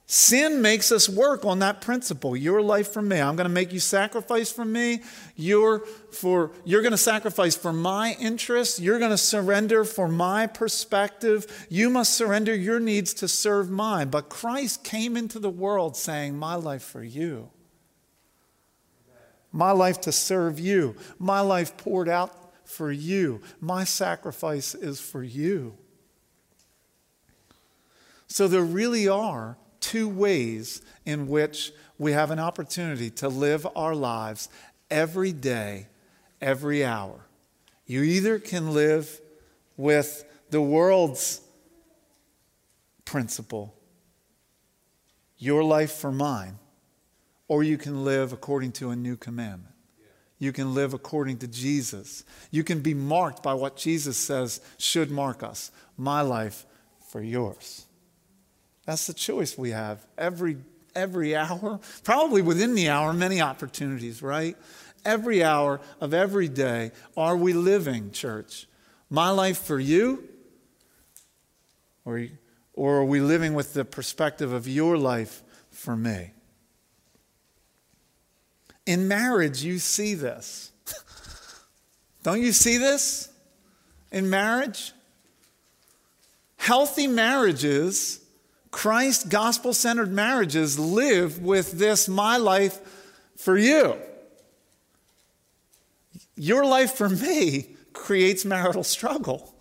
Sin 0.07 0.63
makes 0.63 0.93
us 0.93 1.09
work 1.09 1.45
on 1.45 1.59
that 1.59 1.81
principle. 1.81 2.37
Your 2.37 2.63
life 2.63 2.93
for 2.93 3.03
me. 3.03 3.21
I'm 3.21 3.35
going 3.35 3.49
to 3.49 3.53
make 3.53 3.73
you 3.73 3.81
sacrifice 3.81 4.53
for 4.53 4.65
me. 4.65 5.03
You're, 5.35 5.81
for, 6.13 6.53
you're 6.65 6.83
going 6.83 6.93
to 6.93 6.97
sacrifice 6.97 7.57
for 7.57 7.73
my 7.73 8.17
interests. 8.21 8.79
You're 8.79 9.01
going 9.01 9.11
to 9.11 9.19
surrender 9.19 9.83
for 9.83 10.07
my 10.07 10.47
perspective. 10.47 11.67
You 11.69 11.91
must 11.91 12.15
surrender 12.15 12.55
your 12.55 12.79
needs 12.79 13.15
to 13.15 13.27
serve 13.27 13.69
mine. 13.69 14.11
But 14.11 14.29
Christ 14.29 14.85
came 14.85 15.17
into 15.17 15.41
the 15.41 15.51
world 15.51 15.97
saying, 15.97 16.39
My 16.39 16.55
life 16.55 16.85
for 16.85 17.03
you. 17.03 17.51
My 19.51 19.73
life 19.73 20.03
to 20.03 20.13
serve 20.13 20.61
you. 20.61 20.95
My 21.19 21.41
life 21.41 21.77
poured 21.77 22.09
out 22.09 22.46
for 22.67 22.91
you. 22.91 23.41
My 23.61 23.85
sacrifice 23.85 24.75
is 24.75 25.01
for 25.01 25.23
you. 25.23 25.77
So 28.27 28.49
there 28.49 28.63
really 28.63 29.09
are 29.09 29.57
two 29.81 30.09
ways 30.09 30.83
in 31.05 31.29
which 31.29 31.73
we 31.99 32.13
have 32.13 32.31
an 32.31 32.39
opportunity 32.39 33.09
to 33.11 33.29
live 33.29 33.67
our 33.77 33.95
lives 33.95 34.49
every 34.91 35.33
day, 35.33 35.87
every 36.41 36.85
hour. 36.85 37.27
You 37.87 38.03
either 38.03 38.39
can 38.39 38.75
live 38.75 39.21
with 39.77 40.25
the 40.51 40.61
world's 40.61 41.41
principle, 43.05 43.75
your 45.39 45.63
life 45.63 45.93
for 45.93 46.11
mine, 46.11 46.59
or 47.47 47.63
you 47.63 47.79
can 47.79 48.05
live 48.05 48.33
according 48.33 48.73
to 48.73 48.91
a 48.91 48.97
new 48.97 49.17
commandment. 49.17 49.76
You 50.39 50.53
can 50.53 50.75
live 50.75 50.93
according 50.93 51.39
to 51.39 51.47
Jesus. 51.47 52.25
You 52.51 52.63
can 52.63 52.81
be 52.81 52.95
marked 52.95 53.43
by 53.43 53.55
what 53.55 53.77
Jesus 53.77 54.17
says 54.17 54.61
should 54.79 55.11
mark 55.11 55.43
us 55.43 55.71
my 55.97 56.21
life 56.21 56.67
for 57.09 57.23
yours. 57.23 57.87
That's 58.85 59.07
the 59.07 59.15
choice 59.15 59.57
we 59.57 59.71
have 59.71 60.07
every, 60.19 60.59
every 60.95 61.35
hour, 61.35 61.81
probably 62.05 62.43
within 62.43 62.75
the 62.75 62.89
hour, 62.89 63.13
many 63.13 63.41
opportunities, 63.41 64.23
right? 64.23 64.57
Every 65.05 65.43
hour 65.43 65.81
of 66.01 66.13
every 66.13 66.49
day, 66.49 66.93
are 67.17 67.37
we 67.37 67.53
living, 67.53 68.11
church? 68.11 68.67
My 69.09 69.31
life 69.31 69.59
for 69.59 69.79
you? 69.79 70.29
Or, 72.05 72.27
or 72.75 72.97
are 72.99 73.05
we 73.05 73.21
living 73.21 73.55
with 73.55 73.73
the 73.73 73.85
perspective 73.85 74.53
of 74.53 74.69
your 74.69 74.99
life 74.99 75.43
for 75.71 75.97
me? 75.97 76.33
In 78.87 79.09
marriage, 79.09 79.63
you 79.63 79.79
see 79.79 80.15
this. 80.15 80.71
Don't 82.23 82.41
you 82.41 82.53
see 82.53 82.79
this 82.79 83.29
in 84.11 84.31
marriage? 84.31 84.93
Healthy 86.57 87.07
marriages, 87.09 88.21
Christ 88.71 89.29
gospel 89.29 89.73
centered 89.73 90.13
marriages, 90.13 90.79
live 90.79 91.41
with 91.41 91.73
this 91.73 92.09
my 92.09 92.37
life 92.37 92.81
for 93.37 93.59
you. 93.59 93.97
Your 96.37 96.65
life 96.65 96.93
for 96.95 97.09
me 97.09 97.77
creates 97.93 98.45
marital 98.45 98.85
struggle. 98.85 99.55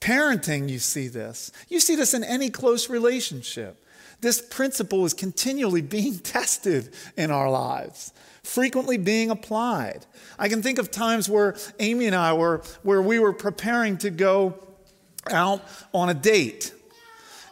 Parenting, 0.00 0.68
you 0.68 0.78
see 0.78 1.08
this. 1.08 1.50
You 1.68 1.80
see 1.80 1.96
this 1.96 2.14
in 2.14 2.22
any 2.22 2.50
close 2.50 2.88
relationship. 2.88 3.82
This 4.20 4.40
principle 4.40 5.04
is 5.04 5.14
continually 5.14 5.82
being 5.82 6.18
tested 6.18 6.92
in 7.16 7.30
our 7.30 7.50
lives, 7.50 8.12
frequently 8.42 8.96
being 8.96 9.30
applied. 9.30 10.06
I 10.38 10.48
can 10.48 10.62
think 10.62 10.78
of 10.78 10.90
times 10.90 11.28
where 11.28 11.56
Amy 11.78 12.06
and 12.06 12.16
I 12.16 12.32
were, 12.32 12.62
where 12.82 13.02
we 13.02 13.18
were 13.18 13.32
preparing 13.32 13.98
to 13.98 14.10
go 14.10 14.58
out 15.30 15.62
on 15.92 16.08
a 16.08 16.14
date. 16.14 16.72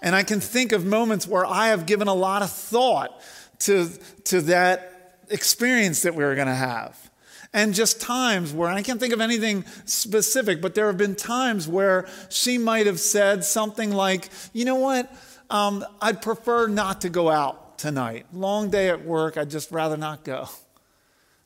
And 0.03 0.15
I 0.15 0.23
can 0.23 0.41
think 0.41 0.73
of 0.73 0.85
moments 0.85 1.27
where 1.27 1.47
I 1.47 1.69
have 1.69 1.87
given 1.87 2.09
a 2.09 2.15
lot 2.15 2.43
of 2.43 2.51
thought 2.51 3.21
to, 3.61 3.89
to 4.25 4.41
that 4.43 5.21
experience 5.31 6.03
that 6.03 6.15
we 6.15 6.25
were 6.25 6.35
going 6.35 6.47
to 6.47 6.55
have. 6.55 7.11
And 7.53 7.75
just 7.75 8.01
times 8.01 8.53
where, 8.53 8.69
I 8.69 8.83
can't 8.83 9.01
think 9.01 9.15
of 9.15 9.21
anything 9.21 9.65
specific, 9.87 10.61
but 10.61 10.75
there 10.75 10.89
have 10.89 10.99
been 10.99 11.15
times 11.15 11.67
where 11.67 12.07
she 12.29 12.59
might 12.59 12.87
have 12.87 13.01
said 13.01 13.45
something 13.45 13.93
like, 13.93 14.29
you 14.53 14.65
know 14.65 14.75
what? 14.75 15.11
Um, 15.51 15.85
I'd 16.01 16.23
prefer 16.23 16.67
not 16.67 17.03
to 17.03 17.09
go 17.09 17.31
out 17.31 17.79
tonight. 17.79 18.27
Long 18.33 18.71
day 18.71 18.89
at 18.89 19.05
work, 19.05 19.37
I'd 19.37 19.51
just 19.51 19.71
rather 19.71 19.97
not 19.97 20.25
go. 20.25 20.49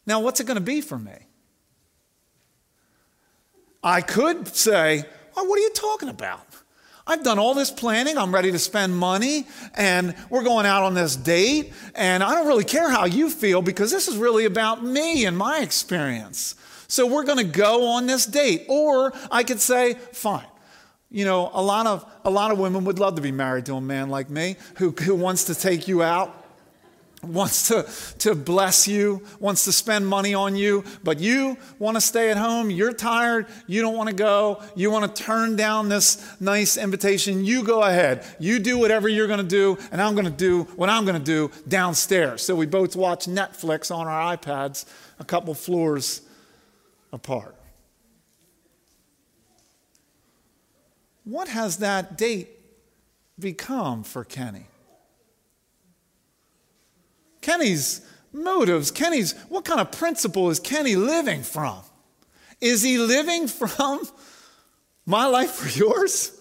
Now, 0.06 0.20
what's 0.20 0.40
it 0.40 0.46
going 0.46 0.56
to 0.56 0.62
be 0.62 0.80
for 0.80 0.98
me? 0.98 1.12
I 3.82 4.00
could 4.00 4.48
say, 4.48 5.04
oh, 5.36 5.44
What 5.44 5.58
are 5.58 5.62
you 5.62 5.70
talking 5.70 6.08
about? 6.08 6.46
I've 7.06 7.24
done 7.24 7.38
all 7.38 7.54
this 7.54 7.70
planning. 7.70 8.16
I'm 8.16 8.32
ready 8.32 8.52
to 8.52 8.58
spend 8.58 8.96
money, 8.96 9.46
and 9.74 10.14
we're 10.28 10.44
going 10.44 10.66
out 10.66 10.84
on 10.84 10.94
this 10.94 11.16
date. 11.16 11.72
And 11.94 12.22
I 12.22 12.34
don't 12.34 12.46
really 12.46 12.64
care 12.64 12.88
how 12.88 13.06
you 13.06 13.30
feel 13.30 13.62
because 13.62 13.90
this 13.90 14.06
is 14.06 14.16
really 14.16 14.44
about 14.44 14.84
me 14.84 15.24
and 15.24 15.36
my 15.36 15.60
experience. 15.60 16.54
So 16.86 17.06
we're 17.06 17.24
going 17.24 17.38
to 17.38 17.44
go 17.44 17.88
on 17.88 18.06
this 18.06 18.26
date. 18.26 18.66
Or 18.68 19.12
I 19.30 19.42
could 19.42 19.60
say, 19.60 19.94
fine. 20.12 20.46
You 21.10 21.24
know, 21.24 21.50
a 21.52 21.62
lot 21.62 21.86
of 21.86 22.10
a 22.24 22.30
lot 22.30 22.52
of 22.52 22.58
women 22.58 22.84
would 22.84 22.98
love 22.98 23.16
to 23.16 23.22
be 23.22 23.32
married 23.32 23.66
to 23.66 23.74
a 23.74 23.80
man 23.80 24.10
like 24.10 24.30
me 24.30 24.56
who, 24.76 24.90
who 24.90 25.14
wants 25.14 25.44
to 25.44 25.54
take 25.54 25.88
you 25.88 26.02
out 26.02 26.40
wants 27.22 27.68
to, 27.68 27.86
to 28.18 28.34
bless 28.34 28.88
you, 28.88 29.22
wants 29.38 29.64
to 29.64 29.72
spend 29.72 30.06
money 30.06 30.32
on 30.32 30.56
you, 30.56 30.84
but 31.04 31.20
you 31.20 31.56
want 31.78 31.96
to 31.96 32.00
stay 32.00 32.30
at 32.30 32.36
home, 32.36 32.70
you're 32.70 32.92
tired, 32.92 33.46
you 33.66 33.82
don't 33.82 33.96
want 33.96 34.08
to 34.08 34.14
go, 34.14 34.62
you 34.74 34.90
want 34.90 35.14
to 35.14 35.22
turn 35.22 35.56
down 35.56 35.88
this 35.88 36.40
nice 36.40 36.76
invitation, 36.76 37.44
you 37.44 37.62
go 37.62 37.82
ahead. 37.82 38.24
You 38.38 38.58
do 38.58 38.78
whatever 38.78 39.08
you're 39.08 39.26
going 39.26 39.40
to 39.40 39.44
do, 39.44 39.76
and 39.92 40.00
I'm 40.00 40.14
going 40.14 40.24
to 40.24 40.30
do 40.30 40.62
what 40.76 40.88
I'm 40.88 41.04
going 41.04 41.18
to 41.18 41.24
do 41.24 41.50
downstairs. 41.68 42.42
So 42.42 42.54
we 42.54 42.66
both 42.66 42.96
watch 42.96 43.26
Netflix 43.26 43.94
on 43.94 44.06
our 44.06 44.36
iPads 44.36 44.86
a 45.18 45.24
couple 45.24 45.52
floors 45.54 46.22
apart. 47.12 47.54
What 51.30 51.46
has 51.46 51.76
that 51.76 52.18
date 52.18 52.48
become 53.38 54.02
for 54.02 54.24
Kenny? 54.24 54.66
Kenny's 57.40 58.04
motives, 58.32 58.90
Kenny's, 58.90 59.34
what 59.48 59.64
kind 59.64 59.80
of 59.80 59.92
principle 59.92 60.50
is 60.50 60.58
Kenny 60.58 60.96
living 60.96 61.44
from? 61.44 61.82
Is 62.60 62.82
he 62.82 62.98
living 62.98 63.46
from 63.68 64.00
my 65.06 65.26
life 65.26 65.52
for 65.52 65.68
yours? 65.78 66.36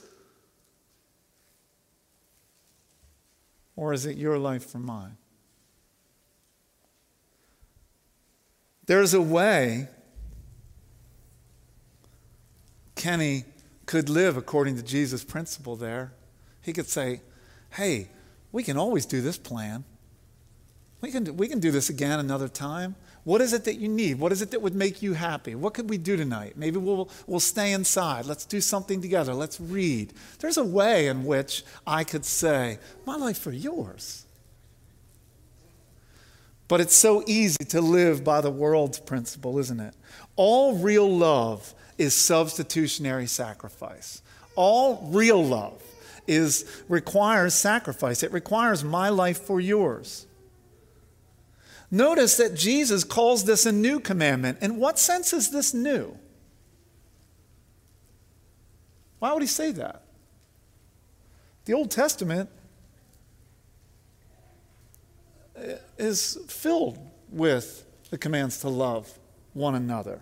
Or 3.75 3.93
is 3.93 4.08
it 4.08 4.17
your 4.17 4.39
life 4.39 4.71
for 4.71 4.80
mine? 4.80 5.17
There's 8.88 9.13
a 9.13 9.21
way 9.21 9.88
Kenny 12.95 13.45
could 13.89 14.08
live 14.08 14.38
according 14.38 14.75
to 14.75 14.84
Jesus' 14.84 15.23
principle 15.23 15.75
there. 15.75 16.12
He 16.62 16.73
could 16.73 16.88
say, 16.88 17.21
hey, 17.71 18.10
we 18.52 18.62
can 18.62 18.78
always 18.78 19.04
do 19.08 19.19
this 19.19 19.39
plan. 19.39 19.84
We 21.02 21.10
can, 21.10 21.36
we 21.38 21.47
can 21.47 21.60
do 21.60 21.71
this 21.71 21.89
again 21.89 22.19
another 22.19 22.47
time. 22.47 22.93
What 23.23 23.41
is 23.41 23.52
it 23.52 23.63
that 23.63 23.80
you 23.80 23.88
need? 23.89 24.19
What 24.19 24.32
is 24.32 24.43
it 24.43 24.52
that 24.52 24.62
would 24.62 24.75
make 24.75 25.02
you 25.02 25.13
happy? 25.13 25.56
What 25.56 25.73
could 25.73 25.89
we 25.89 25.97
do 25.97 26.15
tonight? 26.15 26.54
Maybe 26.56 26.78
we'll, 26.78 27.10
we'll 27.25 27.39
stay 27.39 27.71
inside. 27.71 28.28
Let's 28.28 28.45
do 28.45 28.62
something 28.62 29.02
together. 29.02 29.34
Let's 29.34 29.60
read. 29.60 30.13
There's 30.38 30.58
a 30.58 30.63
way 30.63 31.08
in 31.08 31.25
which 31.25 31.63
I 31.88 32.04
could 32.04 32.25
say, 32.25 32.78
My 33.08 33.15
life 33.15 33.39
for 33.39 33.52
yours. 33.52 34.28
But 36.67 36.80
it's 36.80 36.95
so 36.95 37.23
easy 37.25 37.65
to 37.69 37.82
live 37.82 38.23
by 38.23 38.41
the 38.41 38.52
world's 38.52 38.99
principle, 38.99 39.58
isn't 39.58 39.80
it? 39.80 39.95
All 40.36 40.75
real 40.75 41.10
love 41.10 41.73
is 42.00 42.16
substitutionary 42.16 43.28
sacrifice. 43.28 44.22
All 44.56 45.08
real 45.12 45.44
love 45.44 45.84
is 46.26 46.84
requires 46.88 47.54
sacrifice. 47.54 48.24
It 48.24 48.32
requires 48.32 48.84
my 48.84 49.10
life 49.10 49.40
for 49.42 49.60
yours. 49.60 50.26
Notice 51.92 52.38
that 52.38 52.56
Jesus 52.56 53.04
calls 53.04 53.44
this 53.44 53.66
a 53.66 53.72
new 53.72 54.00
commandment. 54.00 54.60
In 54.62 54.78
what 54.78 54.98
sense 54.98 55.34
is 55.34 55.52
this 55.52 55.74
new? 55.74 56.18
Why 59.20 59.34
would 59.34 59.42
he 59.42 59.48
say 59.48 59.72
that? 59.72 60.04
The 61.66 61.74
Old 61.74 61.92
Testament 61.92 62.50
is 65.98 66.38
filled 66.48 66.98
with 67.30 67.86
the 68.10 68.18
commands 68.18 68.60
to 68.62 68.70
love 68.70 69.20
one 69.54 69.76
another. 69.76 70.22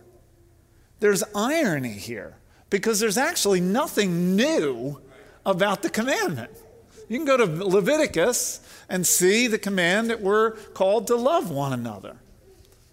There's 1.00 1.24
irony 1.36 1.94
here 1.94 2.38
because 2.70 3.00
there's 3.00 3.18
actually 3.18 3.62
nothing 3.62 4.36
new 4.36 5.00
about 5.46 5.82
the 5.82 5.90
commandment. 5.90 6.52
You 7.08 7.18
can 7.18 7.26
go 7.26 7.38
to 7.38 7.46
Leviticus 7.46 8.60
and 8.90 9.06
see 9.06 9.48
the 9.48 9.58
command 9.60 10.10
that 10.10 10.22
we're 10.22 10.52
called 10.52 11.08
to 11.08 11.16
love 11.16 11.50
one 11.50 11.74
another. 11.74 12.18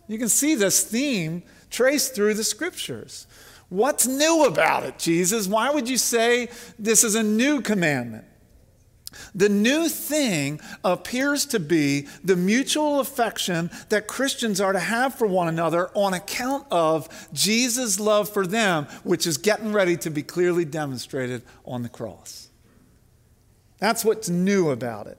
You 0.07 0.19
can 0.19 0.29
see 0.29 0.55
this 0.55 0.85
theme 0.85 1.43
traced 1.71 2.15
through 2.15 2.35
the 2.35 2.45
scriptures. 2.45 3.27
What's 3.71 4.07
new 4.07 4.45
about 4.45 4.85
it, 4.85 4.99
Jesus? 4.99 5.49
Why 5.49 5.71
would 5.71 5.89
you 5.89 5.97
say 5.97 6.49
this 6.79 7.03
is 7.03 7.15
a 7.15 7.23
new 7.23 7.61
commandment? 7.61 8.25
The 9.35 9.49
new 9.49 9.89
thing 9.89 10.61
appears 10.85 11.47
to 11.47 11.61
be 11.61 12.07
the 12.23 12.37
mutual 12.37 13.01
affection 13.01 13.71
that 13.89 14.07
Christians 14.07 14.61
are 14.61 14.73
to 14.73 14.79
have 14.79 15.15
for 15.15 15.27
one 15.27 15.49
another 15.49 15.91
on 15.95 16.15
account 16.15 16.67
of 16.71 17.29
Jesus' 17.33 17.99
love 18.01 18.29
for 18.29 18.47
them, 18.47 18.87
which 19.03 19.27
is 19.27 19.39
getting 19.39 19.73
ready 19.73 19.97
to 19.99 20.11
be 20.11 20.23
clearly 20.23 20.65
demonstrated 20.65 21.43
on 21.65 21.83
the 21.83 21.89
cross. 21.89 22.49
That's 23.79 24.05
what's 24.05 24.29
new 24.29 24.71
about 24.71 25.07
it. 25.07 25.19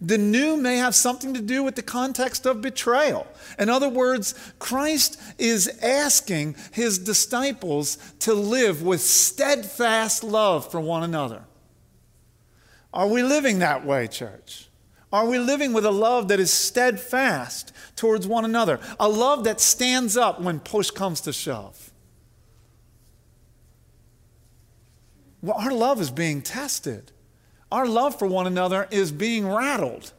The 0.00 0.18
new 0.18 0.56
may 0.56 0.78
have 0.78 0.96
something 0.96 1.32
to 1.34 1.40
do 1.40 1.62
with 1.62 1.76
the 1.76 1.82
context 1.82 2.44
of 2.44 2.60
betrayal. 2.60 3.26
In 3.56 3.68
other 3.68 3.88
words, 3.88 4.34
Christ 4.58 5.20
is 5.38 5.68
asking 5.80 6.56
his 6.72 6.98
disciples 6.98 7.98
to 8.20 8.34
live 8.34 8.82
with 8.82 9.00
steadfast 9.00 10.24
love 10.24 10.68
for 10.70 10.80
one 10.80 11.04
another. 11.04 11.44
Are 12.92 13.08
we 13.08 13.22
living 13.22 13.60
that 13.60 13.84
way, 13.84 14.06
church? 14.08 14.68
Are 15.12 15.26
we 15.26 15.38
living 15.38 15.72
with 15.72 15.84
a 15.84 15.90
love 15.90 16.28
that 16.28 16.40
is 16.40 16.50
steadfast 16.50 17.72
towards 17.96 18.26
one 18.26 18.44
another? 18.44 18.80
A 18.98 19.08
love 19.08 19.44
that 19.44 19.60
stands 19.60 20.16
up 20.16 20.40
when 20.40 20.60
push 20.60 20.90
comes 20.90 21.20
to 21.22 21.32
shove? 21.32 21.90
Well, 25.42 25.56
our 25.56 25.72
love 25.72 26.00
is 26.00 26.10
being 26.10 26.40
tested 26.40 27.12
our 27.72 27.86
love 27.86 28.18
for 28.18 28.28
one 28.28 28.46
another 28.46 28.86
is 28.90 29.10
being 29.10 29.48
rattled. 29.48 30.12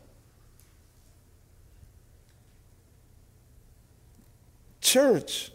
Church, 4.81 5.51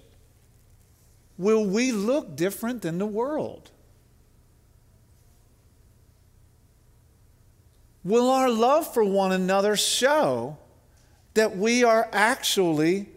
will 1.36 1.66
we 1.66 1.90
look 1.90 2.36
different 2.36 2.82
than 2.82 2.98
the 2.98 3.06
world? 3.06 3.72
Will 8.08 8.30
our 8.30 8.50
love 8.50 8.92
for 8.92 9.04
one 9.04 9.32
another 9.32 9.76
show 9.76 10.56
that 11.34 11.56
we 11.56 11.84
are 11.84 12.08
actually 12.12 13.08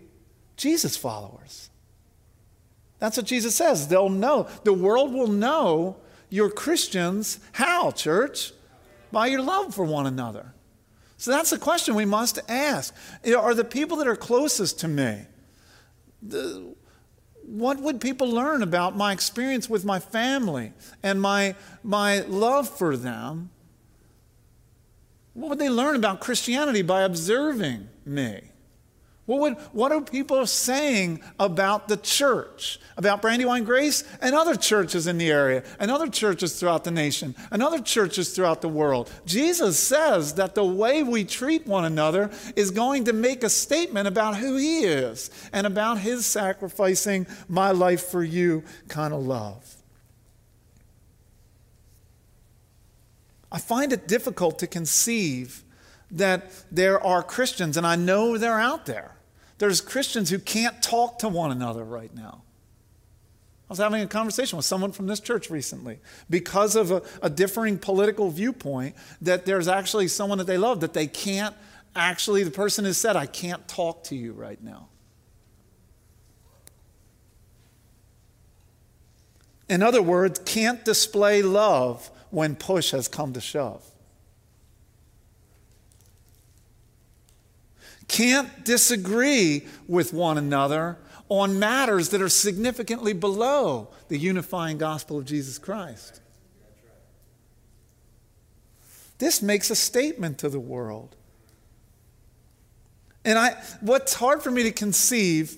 Jesus 0.57 0.97
followers? 0.97 1.69
That's 2.99 3.17
what 3.17 3.25
Jesus 3.25 3.55
says. 3.55 3.87
They'll 3.87 4.09
know. 4.09 4.47
The 4.63 4.73
world 4.73 5.13
will 5.13 5.27
know 5.27 5.97
you're 6.29 6.51
Christians. 6.51 7.39
How, 7.53 7.91
church? 7.91 8.53
by 9.11 9.27
your 9.27 9.41
love 9.41 9.75
for 9.75 9.85
one 9.85 10.07
another. 10.07 10.53
So 11.17 11.31
that's 11.31 11.51
the 11.51 11.59
question 11.59 11.95
we 11.95 12.05
must 12.05 12.39
ask. 12.49 12.95
Are 13.37 13.53
the 13.53 13.63
people 13.63 13.97
that 13.97 14.07
are 14.07 14.15
closest 14.15 14.79
to 14.79 14.87
me, 14.87 15.25
the, 16.21 16.73
what 17.45 17.79
would 17.79 18.01
people 18.01 18.29
learn 18.29 18.63
about 18.63 18.95
my 18.95 19.11
experience 19.11 19.69
with 19.69 19.85
my 19.85 19.99
family 19.99 20.73
and 21.03 21.21
my, 21.21 21.55
my 21.83 22.21
love 22.21 22.69
for 22.69 22.97
them? 22.97 23.51
What 25.33 25.49
would 25.49 25.59
they 25.59 25.69
learn 25.69 25.95
about 25.95 26.19
Christianity 26.19 26.81
by 26.81 27.03
observing 27.03 27.87
me? 28.05 28.41
What, 29.27 29.39
would, 29.39 29.53
what 29.71 29.91
are 29.91 30.01
people 30.01 30.45
saying 30.45 31.21
about 31.39 31.87
the 31.87 31.95
church, 31.95 32.79
about 32.97 33.21
Brandywine 33.21 33.63
Grace 33.63 34.03
and 34.19 34.35
other 34.35 34.55
churches 34.55 35.07
in 35.07 35.17
the 35.19 35.29
area, 35.29 35.63
and 35.79 35.89
other 35.91 36.09
churches 36.09 36.59
throughout 36.59 36.83
the 36.83 36.91
nation, 36.91 37.35
and 37.51 37.63
other 37.63 37.79
churches 37.79 38.35
throughout 38.35 38.61
the 38.61 38.67
world? 38.67 39.09
Jesus 39.25 39.79
says 39.79 40.33
that 40.33 40.55
the 40.55 40.65
way 40.65 41.03
we 41.03 41.23
treat 41.23 41.67
one 41.67 41.85
another 41.85 42.31
is 42.55 42.71
going 42.71 43.05
to 43.05 43.13
make 43.13 43.43
a 43.43 43.49
statement 43.49 44.07
about 44.07 44.35
who 44.35 44.57
He 44.57 44.79
is 44.79 45.29
and 45.53 45.65
about 45.65 45.99
His 45.99 46.25
sacrificing 46.25 47.25
my 47.47 47.71
life 47.71 48.07
for 48.07 48.23
you 48.23 48.63
kind 48.89 49.13
of 49.13 49.21
love. 49.25 49.80
I 53.51 53.59
find 53.59 53.91
it 53.91 54.07
difficult 54.07 54.59
to 54.59 54.67
conceive 54.67 55.63
that 56.11 56.51
there 56.71 57.01
are 57.03 57.23
Christians, 57.23 57.77
and 57.77 57.85
I 57.85 57.95
know 57.95 58.37
they're 58.37 58.59
out 58.59 58.85
there. 58.85 59.15
There's 59.57 59.81
Christians 59.81 60.29
who 60.29 60.39
can't 60.39 60.81
talk 60.81 61.19
to 61.19 61.29
one 61.29 61.51
another 61.51 61.83
right 61.83 62.13
now. 62.13 62.43
I 63.69 63.71
was 63.71 63.79
having 63.79 64.01
a 64.01 64.07
conversation 64.07 64.57
with 64.57 64.65
someone 64.65 64.91
from 64.91 65.07
this 65.07 65.21
church 65.21 65.49
recently 65.49 65.99
because 66.29 66.75
of 66.75 66.91
a, 66.91 67.01
a 67.21 67.29
differing 67.29 67.77
political 67.77 68.29
viewpoint 68.29 68.95
that 69.21 69.45
there's 69.45 69.69
actually 69.69 70.09
someone 70.09 70.37
that 70.39 70.47
they 70.47 70.57
love 70.57 70.81
that 70.81 70.93
they 70.93 71.07
can't 71.07 71.55
actually, 71.95 72.43
the 72.43 72.51
person 72.51 72.83
has 72.83 72.97
said, 72.97 73.15
I 73.15 73.27
can't 73.27 73.65
talk 73.67 74.03
to 74.05 74.15
you 74.15 74.33
right 74.33 74.61
now. 74.61 74.89
In 79.69 79.81
other 79.81 80.01
words, 80.01 80.39
can't 80.43 80.83
display 80.83 81.41
love 81.41 82.11
when 82.31 82.55
push 82.55 82.91
has 82.91 83.07
come 83.07 83.33
to 83.33 83.41
shove. 83.41 83.85
Can't 88.07 88.65
disagree 88.65 89.67
with 89.87 90.11
one 90.11 90.37
another 90.37 90.97
on 91.29 91.59
matters 91.59 92.09
that 92.09 92.21
are 92.21 92.27
significantly 92.27 93.13
below 93.13 93.87
the 94.09 94.17
unifying 94.17 94.77
gospel 94.77 95.17
of 95.17 95.23
Jesus 95.23 95.57
Christ. 95.57 96.19
This 99.17 99.41
makes 99.41 99.69
a 99.69 99.75
statement 99.75 100.39
to 100.39 100.49
the 100.49 100.59
world. 100.59 101.15
And 103.23 103.37
I, 103.37 103.51
what's 103.79 104.15
hard 104.15 104.41
for 104.41 104.51
me 104.51 104.63
to 104.63 104.71
conceive 104.71 105.57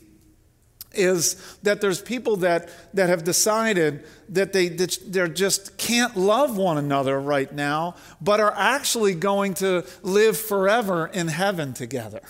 is 0.94 1.58
that 1.64 1.82
there's 1.82 2.02
people 2.02 2.38
that, 2.38 2.70
that 2.94 3.10
have 3.10 3.24
decided 3.24 4.06
that 4.30 4.54
they 4.54 4.70
they 4.70 5.30
just 5.30 5.78
can't 5.78 6.16
love 6.16 6.58
one 6.58 6.78
another 6.78 7.20
right 7.20 7.52
now, 7.54 7.96
but 8.22 8.40
are 8.40 8.54
actually 8.56 9.14
going 9.14 9.54
to 9.56 9.86
live 10.02 10.38
forever 10.38 11.08
in 11.08 11.28
heaven 11.28 11.74
together. 11.74 12.22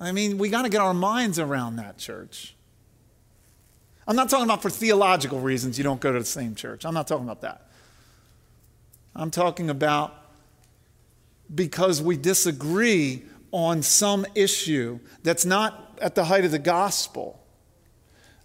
I 0.00 0.12
mean, 0.12 0.38
we 0.38 0.48
got 0.48 0.62
to 0.62 0.68
get 0.68 0.80
our 0.80 0.94
minds 0.94 1.38
around 1.38 1.76
that, 1.76 1.98
church. 1.98 2.54
I'm 4.06 4.16
not 4.16 4.30
talking 4.30 4.44
about 4.44 4.62
for 4.62 4.70
theological 4.70 5.40
reasons 5.40 5.76
you 5.76 5.84
don't 5.84 6.00
go 6.00 6.12
to 6.12 6.18
the 6.18 6.24
same 6.24 6.54
church. 6.54 6.86
I'm 6.86 6.94
not 6.94 7.06
talking 7.06 7.24
about 7.24 7.42
that. 7.42 7.68
I'm 9.14 9.30
talking 9.30 9.68
about 9.68 10.14
because 11.54 12.00
we 12.00 12.16
disagree 12.16 13.24
on 13.52 13.82
some 13.82 14.26
issue 14.34 14.98
that's 15.22 15.44
not 15.44 15.98
at 16.00 16.14
the 16.14 16.24
height 16.24 16.44
of 16.44 16.50
the 16.50 16.58
gospel 16.58 17.40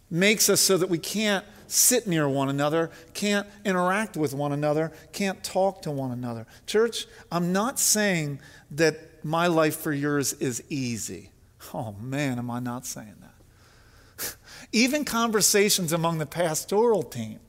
makes 0.09 0.49
us 0.49 0.61
so 0.61 0.77
that 0.77 0.89
we 0.89 0.97
can't 0.97 1.45
sit 1.67 2.07
near 2.07 2.29
one 2.29 2.49
another, 2.49 2.91
can't 3.13 3.47
interact 3.65 4.15
with 4.15 4.33
one 4.33 4.51
another, 4.51 4.91
can't 5.11 5.43
talk 5.43 5.81
to 5.81 5.91
one 5.91 6.11
another. 6.11 6.45
Church, 6.67 7.07
I'm 7.31 7.51
not 7.51 7.79
saying 7.79 8.39
that 8.71 9.23
my 9.25 9.47
life 9.47 9.77
for 9.77 9.91
yours 9.91 10.33
is 10.33 10.63
easy. 10.69 11.31
Oh 11.73 11.93
man, 11.99 12.37
am 12.37 12.51
I 12.51 12.59
not 12.59 12.85
saying 12.85 13.15
that? 13.21 14.35
Even 14.71 15.05
conversations 15.05 15.93
among 15.93 16.19
the 16.19 16.25
pastoral 16.25 17.03
team 17.03 17.39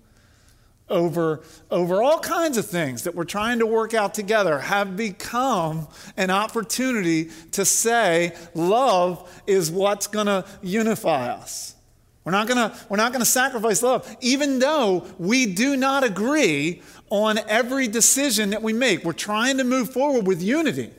over, 0.88 1.42
over 1.70 2.02
all 2.02 2.18
kinds 2.18 2.58
of 2.58 2.66
things 2.66 3.04
that 3.04 3.14
we're 3.14 3.24
trying 3.24 3.58
to 3.58 3.66
work 3.66 3.94
out 3.94 4.14
together 4.14 4.58
have 4.58 4.96
become 4.96 5.88
an 6.16 6.30
opportunity 6.30 7.30
to 7.52 7.64
say 7.64 8.36
love 8.54 9.42
is 9.46 9.70
what's 9.70 10.06
going 10.06 10.26
to 10.26 10.44
unify 10.62 11.28
us. 11.28 11.74
We're 12.24 12.32
not 12.32 12.48
going 12.48 12.70
to 12.70 12.76
we're 12.88 12.96
not 12.96 13.12
going 13.12 13.20
to 13.20 13.30
sacrifice 13.30 13.82
love 13.82 14.16
even 14.22 14.58
though 14.58 15.06
we 15.18 15.44
do 15.44 15.76
not 15.76 16.04
agree 16.04 16.80
on 17.10 17.38
every 17.48 17.86
decision 17.86 18.50
that 18.50 18.62
we 18.62 18.72
make. 18.72 19.04
We're 19.04 19.12
trying 19.12 19.58
to 19.58 19.64
move 19.64 19.92
forward 19.92 20.26
with 20.26 20.42
unity. 20.42 20.90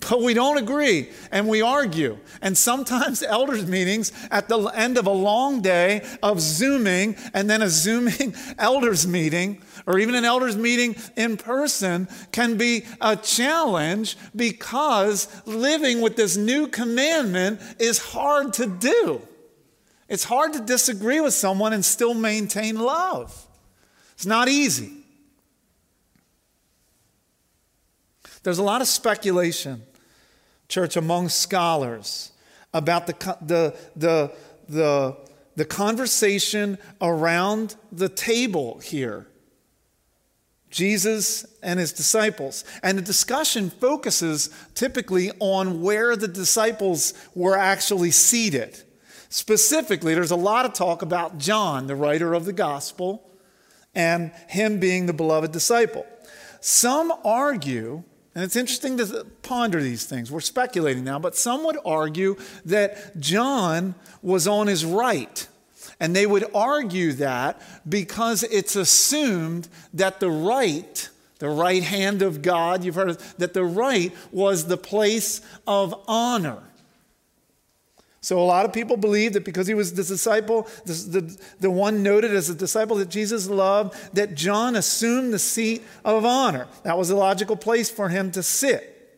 But 0.00 0.22
we 0.22 0.32
don't 0.32 0.58
agree 0.58 1.10
and 1.32 1.48
we 1.48 1.60
argue. 1.60 2.18
And 2.40 2.56
sometimes 2.56 3.22
elders' 3.26 3.66
meetings 3.66 4.12
at 4.30 4.48
the 4.48 4.58
end 4.68 4.96
of 4.96 5.06
a 5.06 5.12
long 5.12 5.60
day 5.60 6.04
of 6.22 6.40
Zooming 6.40 7.16
and 7.34 7.50
then 7.50 7.62
a 7.62 7.68
Zooming 7.68 8.34
elders' 8.58 9.06
meeting, 9.06 9.60
or 9.86 9.98
even 9.98 10.14
an 10.14 10.24
elders' 10.24 10.56
meeting 10.56 10.96
in 11.16 11.36
person, 11.36 12.08
can 12.32 12.56
be 12.56 12.84
a 13.00 13.16
challenge 13.16 14.16
because 14.36 15.28
living 15.46 16.00
with 16.00 16.16
this 16.16 16.36
new 16.36 16.68
commandment 16.68 17.60
is 17.78 17.98
hard 17.98 18.52
to 18.54 18.66
do. 18.66 19.20
It's 20.08 20.24
hard 20.24 20.54
to 20.54 20.60
disagree 20.60 21.20
with 21.20 21.34
someone 21.34 21.72
and 21.72 21.84
still 21.84 22.14
maintain 22.14 22.76
love. 22.76 23.46
It's 24.14 24.26
not 24.26 24.48
easy. 24.48 24.92
There's 28.42 28.58
a 28.58 28.62
lot 28.62 28.80
of 28.80 28.88
speculation 28.88 29.82
church, 30.68 30.96
among 30.96 31.28
scholars 31.28 32.32
about 32.74 33.06
the, 33.06 33.36
the, 33.40 33.76
the, 33.96 34.32
the, 34.68 35.16
the 35.56 35.64
conversation 35.64 36.78
around 37.00 37.76
the 37.90 38.08
table 38.08 38.78
here. 38.78 39.26
Jesus 40.70 41.46
and 41.62 41.80
his 41.80 41.92
disciples. 41.92 42.64
And 42.82 42.98
the 42.98 43.02
discussion 43.02 43.70
focuses 43.70 44.50
typically 44.74 45.30
on 45.40 45.82
where 45.82 46.14
the 46.14 46.28
disciples 46.28 47.14
were 47.34 47.56
actually 47.56 48.10
seated. 48.10 48.82
Specifically, 49.30 50.14
there's 50.14 50.30
a 50.30 50.36
lot 50.36 50.64
of 50.66 50.72
talk 50.72 51.02
about 51.02 51.38
John, 51.38 51.86
the 51.86 51.94
writer 51.94 52.34
of 52.34 52.44
the 52.44 52.52
gospel, 52.52 53.30
and 53.94 54.30
him 54.48 54.78
being 54.78 55.06
the 55.06 55.12
beloved 55.12 55.52
disciple. 55.52 56.06
Some 56.60 57.12
argue 57.24 58.04
and 58.34 58.44
it's 58.44 58.56
interesting 58.56 58.96
to 58.98 59.26
ponder 59.42 59.82
these 59.82 60.04
things. 60.04 60.30
We're 60.30 60.40
speculating 60.40 61.04
now, 61.04 61.18
but 61.18 61.34
some 61.34 61.64
would 61.64 61.78
argue 61.84 62.36
that 62.66 63.18
John 63.18 63.94
was 64.22 64.46
on 64.46 64.66
his 64.66 64.84
right. 64.84 65.46
And 66.00 66.14
they 66.14 66.26
would 66.26 66.44
argue 66.54 67.12
that 67.14 67.60
because 67.88 68.44
it's 68.44 68.76
assumed 68.76 69.68
that 69.94 70.20
the 70.20 70.30
right, 70.30 71.08
the 71.40 71.48
right 71.48 71.82
hand 71.82 72.22
of 72.22 72.42
God, 72.42 72.84
you've 72.84 72.94
heard 72.94 73.10
of, 73.10 73.36
that 73.38 73.54
the 73.54 73.64
right 73.64 74.14
was 74.30 74.66
the 74.66 74.76
place 74.76 75.40
of 75.66 75.94
honor. 76.06 76.62
So 78.28 78.38
a 78.38 78.44
lot 78.44 78.66
of 78.66 78.74
people 78.74 78.98
believe 78.98 79.32
that 79.32 79.46
because 79.46 79.66
he 79.66 79.72
was 79.72 79.94
the 79.94 80.04
disciple, 80.04 80.68
the, 80.84 81.34
the, 81.60 81.70
one 81.70 82.02
noted 82.02 82.34
as 82.34 82.50
a 82.50 82.54
disciple 82.54 82.96
that 82.96 83.08
Jesus 83.08 83.48
loved, 83.48 83.96
that 84.14 84.34
John 84.34 84.76
assumed 84.76 85.32
the 85.32 85.38
seat 85.38 85.82
of 86.04 86.26
honor. 86.26 86.68
That 86.82 86.98
was 86.98 87.08
a 87.08 87.16
logical 87.16 87.56
place 87.56 87.88
for 87.88 88.10
him 88.10 88.30
to 88.32 88.42
sit. 88.42 89.16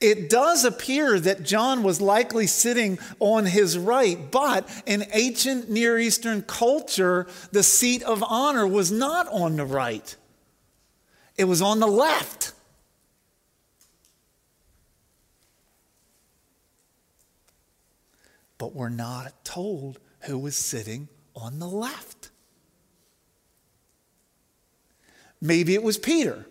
It 0.00 0.28
does 0.28 0.64
appear 0.64 1.20
that 1.20 1.44
John 1.44 1.84
was 1.84 2.00
likely 2.00 2.48
sitting 2.48 2.98
on 3.20 3.46
his 3.46 3.78
right, 3.78 4.18
but 4.32 4.68
in 4.84 5.06
ancient 5.12 5.70
Near 5.70 5.96
Eastern 5.96 6.42
culture, 6.42 7.28
the 7.52 7.62
seat 7.62 8.02
of 8.02 8.24
honor 8.24 8.66
was 8.66 8.90
not 8.90 9.28
on 9.28 9.54
the 9.54 9.64
right, 9.64 10.16
it 11.36 11.44
was 11.44 11.62
on 11.62 11.78
the 11.78 11.86
left. 11.86 12.53
But 18.64 18.74
we're 18.74 18.88
not 18.88 19.44
told 19.44 19.98
who 20.20 20.38
was 20.38 20.56
sitting 20.56 21.06
on 21.36 21.58
the 21.58 21.68
left. 21.68 22.30
Maybe 25.38 25.74
it 25.74 25.82
was 25.82 25.98
Peter. 25.98 26.46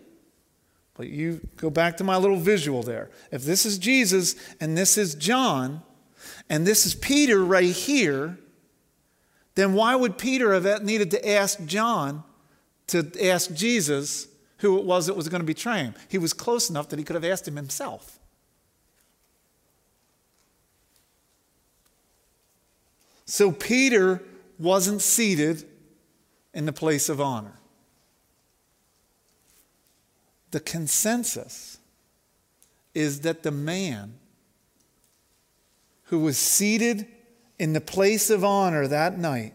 But 0.94 1.08
you 1.08 1.40
go 1.56 1.70
back 1.70 1.96
to 1.96 2.04
my 2.04 2.16
little 2.16 2.36
visual 2.36 2.84
there. 2.84 3.10
If 3.32 3.42
this 3.42 3.66
is 3.66 3.78
Jesus 3.78 4.36
and 4.60 4.78
this 4.78 4.96
is 4.96 5.16
John 5.16 5.82
and 6.48 6.64
this 6.64 6.86
is 6.86 6.94
Peter 6.94 7.44
right 7.44 7.74
here, 7.74 8.38
then 9.56 9.74
why 9.74 9.96
would 9.96 10.16
Peter 10.16 10.52
have 10.54 10.84
needed 10.84 11.10
to 11.10 11.28
ask 11.28 11.64
John 11.66 12.22
to 12.86 13.10
ask 13.28 13.52
Jesus 13.52 14.28
who 14.58 14.78
it 14.78 14.84
was 14.84 15.08
that 15.08 15.16
was 15.16 15.28
going 15.28 15.42
to 15.42 15.46
betray 15.46 15.78
him? 15.78 15.96
He 16.08 16.18
was 16.18 16.32
close 16.32 16.70
enough 16.70 16.90
that 16.90 16.98
he 17.00 17.04
could 17.04 17.14
have 17.14 17.24
asked 17.24 17.48
him 17.48 17.56
himself. 17.56 18.20
So 23.26 23.50
Peter 23.52 24.22
wasn't 24.58 25.02
seated 25.02 25.64
in 26.52 26.66
the 26.66 26.72
place 26.72 27.08
of 27.08 27.20
honor. 27.20 27.58
The 30.50 30.60
consensus 30.60 31.78
is 32.94 33.20
that 33.20 33.42
the 33.42 33.50
man 33.50 34.14
who 36.04 36.20
was 36.20 36.38
seated 36.38 37.06
in 37.58 37.72
the 37.72 37.80
place 37.80 38.30
of 38.30 38.44
honor 38.44 38.86
that 38.86 39.18
night, 39.18 39.54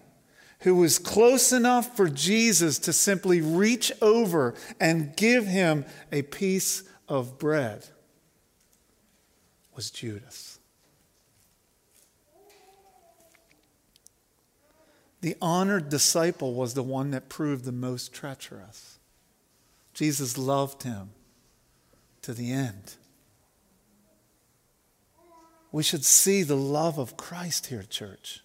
who 0.62 0.76
was 0.76 1.00
close 1.00 1.54
enough 1.54 1.96
for 1.96 2.10
Jesus 2.10 2.80
to 2.80 2.92
simply 2.92 3.40
reach 3.40 3.94
over 4.02 4.56
and 4.80 5.16
give 5.16 5.46
him 5.46 5.86
a 6.12 6.24
piece 6.24 6.84
of 7.08 7.40
bread, 7.40 7.86
was 9.74 9.90
Judas. 9.90 10.59
The 15.22 15.36
honored 15.42 15.90
disciple 15.90 16.54
was 16.54 16.74
the 16.74 16.84
one 16.84 17.12
that 17.12 17.28
proved 17.28 17.66
the 17.66 17.72
most 17.72 18.14
treacherous. 18.14 19.00
Jesus 19.94 20.38
loved 20.38 20.84
him 20.84 21.10
to 22.22 22.34
the 22.34 22.52
end. 22.52 22.96
We 25.72 25.84
should 25.84 26.06
see 26.06 26.44
the 26.44 26.56
love 26.56 26.98
of 26.98 27.18
Christ 27.18 27.68
here, 27.68 27.84
church. 27.84 28.42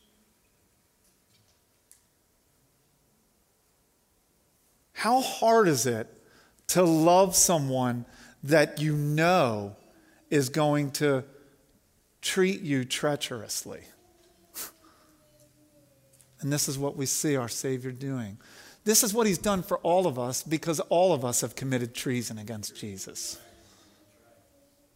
How 4.93 5.21
hard 5.21 5.69
is 5.69 5.87
it 5.87 6.09
to 6.69 6.83
love 6.83 7.37
someone 7.37 8.05
that 8.43 8.81
you 8.81 8.97
know 8.97 9.77
is 10.31 10.49
going 10.49 10.91
to 10.93 11.25
treat 12.21 12.63
you 12.63 12.85
treacherously? 12.85 13.83
And 16.45 16.53
this 16.53 16.69
is 16.69 16.79
what 16.79 16.95
we 16.95 17.07
see 17.07 17.37
our 17.37 17.49
Savior 17.49 17.91
doing. 17.91 18.37
This 18.85 19.03
is 19.03 19.15
what 19.15 19.27
he's 19.27 19.39
done 19.39 19.63
for 19.63 19.79
all 19.79 20.07
of 20.07 20.19
us 20.19 20.43
because 20.43 20.79
all 20.79 21.15
of 21.15 21.25
us 21.25 21.41
have 21.41 21.57
committed 21.57 21.95
treason 21.95 22.39
against 22.39 22.77
Jesus. 22.77 23.39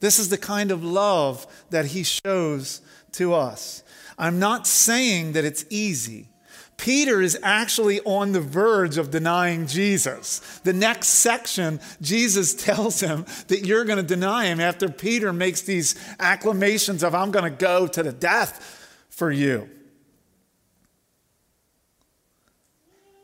This 0.00 0.18
is 0.18 0.28
the 0.28 0.36
kind 0.36 0.70
of 0.70 0.84
love 0.84 1.46
that 1.70 1.86
he 1.86 2.02
shows 2.02 2.82
to 3.12 3.32
us. 3.32 3.82
I'm 4.18 4.38
not 4.38 4.66
saying 4.66 5.32
that 5.32 5.46
it's 5.46 5.64
easy. 5.70 6.28
Peter 6.76 7.22
is 7.22 7.38
actually 7.42 8.00
on 8.02 8.32
the 8.32 8.40
verge 8.42 8.98
of 8.98 9.10
denying 9.10 9.66
Jesus. 9.66 10.60
The 10.64 10.74
next 10.74 11.08
section, 11.08 11.80
Jesus 12.02 12.54
tells 12.54 13.00
him 13.00 13.24
that 13.48 13.64
you're 13.64 13.86
going 13.86 13.96
to 13.96 14.02
deny 14.02 14.44
him 14.44 14.60
after 14.60 14.90
Peter 14.90 15.32
makes 15.32 15.62
these 15.62 15.94
acclamations 16.20 17.02
of, 17.02 17.14
I'm 17.14 17.30
going 17.30 17.50
to 17.50 17.58
go 17.58 17.86
to 17.86 18.02
the 18.02 18.12
death 18.12 19.06
for 19.08 19.32
you. 19.32 19.70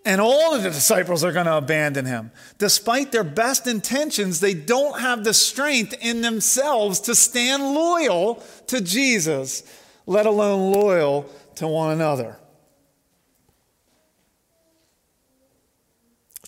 And 0.07 0.20
all 0.20 0.55
of 0.55 0.62
the 0.62 0.70
disciples 0.70 1.24
are 1.24 1.32
going 1.32 1.46
to 1.46 1.57
abandon 1.57 2.05
him. 2.05 2.30
Despite 2.59 3.11
their 3.11 3.24
best 3.24 3.66
intentions, 3.66 4.40
they 4.40 4.52
don't 4.52 5.00
have 5.00 5.24
the 5.24 5.32
strength 5.32 5.94
in 6.00 6.20
themselves 6.20 7.00
to 7.00 7.14
stand 7.14 7.62
loyal 7.62 8.42
to 8.66 8.82
Jesus, 8.82 9.62
let 10.07 10.26
alone 10.26 10.72
loyal 10.72 11.22
to 11.57 11.66
one 11.66 11.92
another. 11.92 12.36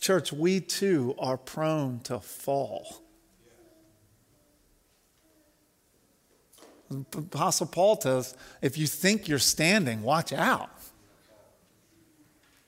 Church, 0.01 0.33
we 0.33 0.61
too 0.61 1.15
are 1.19 1.39
prone 1.39 2.01
to 2.01 2.21
fall. 2.21 3.03
Apostle 6.91 7.67
Paul 7.67 7.97
tells 7.97 8.37
if 8.63 8.79
you 8.79 8.87
think 8.87 9.27
you're 9.27 9.39
standing, 9.39 10.03
watch 10.03 10.33
out 10.33 10.71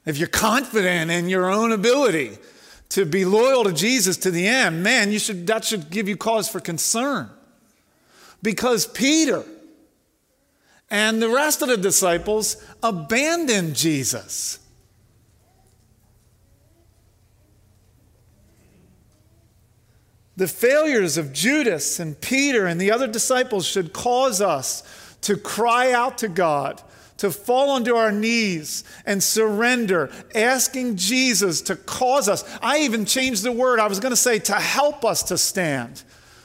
if 0.09 0.19
you're 0.19 0.29
confident 0.29 1.11
in 1.11 1.29
your 1.29 1.51
own 1.51 1.73
ability 1.73 2.39
to 2.91 3.05
be 3.05 3.25
loyal 3.25 3.65
to 3.65 3.73
Jesus 3.73 4.17
to 4.19 4.31
the 4.31 4.47
end, 4.47 4.83
man, 4.83 5.13
you 5.13 5.19
should, 5.19 5.47
that 5.47 5.65
should 5.65 5.91
give 5.91 6.09
you 6.09 6.17
cause 6.17 6.49
for 6.49 6.61
concern. 6.61 7.29
Because 8.43 8.87
Peter 8.87 9.45
and 10.91 11.21
the 11.21 11.29
rest 11.29 11.61
of 11.61 11.69
the 11.69 11.77
disciples 11.77 12.65
abandoned 12.83 13.77
Jesus. 13.77 14.59
The 20.37 20.49
failures 20.49 21.19
of 21.19 21.33
Judas 21.33 21.99
and 21.99 22.19
Peter 22.21 22.67
and 22.67 22.81
the 22.81 22.93
other 22.93 23.09
disciples 23.09 23.67
should 23.67 23.93
cause 23.93 24.41
us 24.41 25.17
to 25.23 25.37
cry 25.37 25.93
out 25.93 26.19
to 26.19 26.29
God 26.29 26.81
to 27.19 27.31
fall 27.31 27.71
onto 27.71 27.95
our 27.95 28.11
knees 28.11 28.85
and 29.05 29.23
surrender, 29.23 30.11
asking 30.35 30.97
Jesus 30.97 31.61
to 31.63 31.77
cause 31.77 32.29
us. 32.29 32.45
I 32.63 32.79
even 32.81 33.05
changed 33.05 33.43
the 33.43 33.53
word. 33.53 33.81
I 33.81 33.89
was 33.89 34.01
going 34.01 34.11
to 34.11 34.17
say 34.17 34.39
to 34.41 34.55
help 34.55 35.05
us 35.05 35.25
to 35.25 35.39
stand 35.39 36.03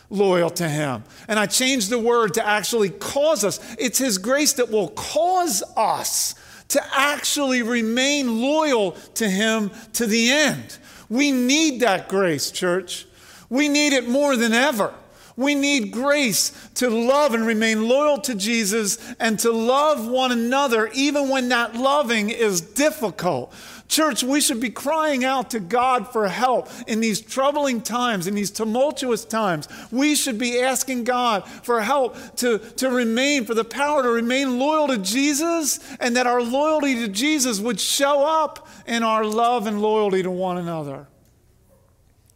loyal 0.09 0.49
to 0.51 0.67
Him. 0.67 1.03
And 1.27 1.39
I 1.39 1.45
changed 1.45 1.89
the 1.89 1.99
word 1.99 2.35
to 2.35 2.45
actually 2.45 2.89
cause 2.89 3.43
us. 3.43 3.59
It's 3.79 3.97
His 3.97 4.17
grace 4.17 4.53
that 4.53 4.69
will 4.71 4.89
cause 4.89 5.63
us 5.77 6.35
to 6.69 6.81
actually 6.93 7.61
remain 7.61 8.41
loyal 8.41 8.91
to 9.15 9.29
Him 9.29 9.71
to 9.93 10.05
the 10.07 10.31
end. 10.31 10.77
We 11.09 11.31
need 11.31 11.81
that 11.81 12.09
grace, 12.09 12.49
church. 12.51 13.05
We 13.49 13.69
need 13.69 13.93
it 13.93 14.09
more 14.09 14.35
than 14.35 14.53
ever. 14.53 14.93
We 15.35 15.55
need 15.55 15.91
grace 15.91 16.51
to 16.75 16.89
love 16.89 17.33
and 17.33 17.45
remain 17.45 17.87
loyal 17.87 18.19
to 18.21 18.35
Jesus 18.35 18.99
and 19.19 19.39
to 19.39 19.51
love 19.51 20.07
one 20.07 20.31
another 20.31 20.89
even 20.93 21.29
when 21.29 21.49
that 21.49 21.75
loving 21.75 22.29
is 22.29 22.61
difficult. 22.61 23.53
Church, 23.87 24.23
we 24.23 24.41
should 24.41 24.59
be 24.59 24.69
crying 24.69 25.23
out 25.23 25.51
to 25.51 25.59
God 25.59 26.11
for 26.11 26.27
help 26.27 26.69
in 26.87 26.99
these 26.99 27.21
troubling 27.21 27.81
times, 27.81 28.25
in 28.25 28.33
these 28.33 28.49
tumultuous 28.49 29.23
times. 29.25 29.67
We 29.91 30.15
should 30.15 30.39
be 30.39 30.59
asking 30.61 31.03
God 31.03 31.47
for 31.47 31.81
help 31.81 32.15
to, 32.37 32.57
to 32.57 32.89
remain, 32.89 33.45
for 33.45 33.53
the 33.53 33.63
power 33.63 34.01
to 34.01 34.09
remain 34.09 34.57
loyal 34.57 34.87
to 34.87 34.97
Jesus, 34.97 35.79
and 35.99 36.15
that 36.15 36.25
our 36.25 36.41
loyalty 36.41 36.95
to 36.95 37.07
Jesus 37.07 37.59
would 37.59 37.79
show 37.79 38.25
up 38.25 38.67
in 38.87 39.03
our 39.03 39.23
love 39.23 39.67
and 39.67 39.81
loyalty 39.81 40.23
to 40.23 40.31
one 40.31 40.57
another. 40.57 41.07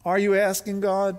Are 0.05 0.19
you 0.19 0.35
asking 0.35 0.81
God? 0.81 1.17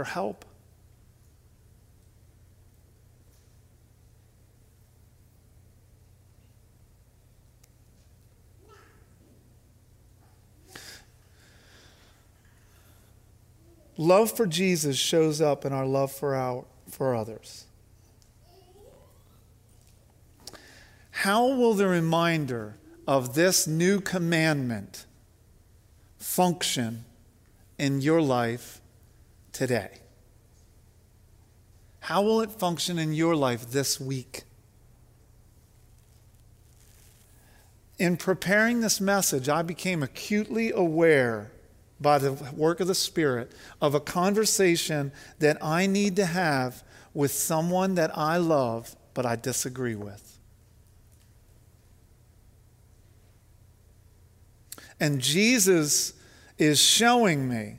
For 0.00 0.04
help. 0.04 0.46
Love 13.98 14.34
for 14.34 14.46
Jesus 14.46 14.96
shows 14.96 15.42
up 15.42 15.66
in 15.66 15.74
our 15.74 15.84
love 15.84 16.10
for, 16.10 16.34
our, 16.34 16.64
for 16.88 17.14
others. 17.14 17.66
How 21.10 21.46
will 21.46 21.74
the 21.74 21.86
reminder 21.86 22.78
of 23.06 23.34
this 23.34 23.66
new 23.66 24.00
commandment 24.00 25.04
function 26.16 27.04
in 27.78 28.00
your 28.00 28.22
life 28.22 28.79
today? 29.60 29.90
How 31.98 32.22
will 32.22 32.40
it 32.40 32.50
function 32.50 32.98
in 32.98 33.12
your 33.12 33.36
life 33.36 33.70
this 33.70 34.00
week? 34.00 34.44
In 37.98 38.16
preparing 38.16 38.80
this 38.80 39.02
message, 39.02 39.50
I 39.50 39.60
became 39.60 40.02
acutely 40.02 40.72
aware 40.72 41.50
by 42.00 42.16
the 42.16 42.32
work 42.56 42.80
of 42.80 42.86
the 42.86 42.94
Spirit 42.94 43.52
of 43.82 43.94
a 43.94 44.00
conversation 44.00 45.12
that 45.40 45.62
I 45.62 45.86
need 45.86 46.16
to 46.16 46.24
have 46.24 46.82
with 47.12 47.30
someone 47.30 47.96
that 47.96 48.16
I 48.16 48.38
love 48.38 48.96
but 49.12 49.26
I 49.26 49.36
disagree 49.36 49.94
with. 49.94 50.38
And 54.98 55.20
Jesus 55.20 56.14
is 56.56 56.80
showing 56.80 57.46
me 57.46 57.76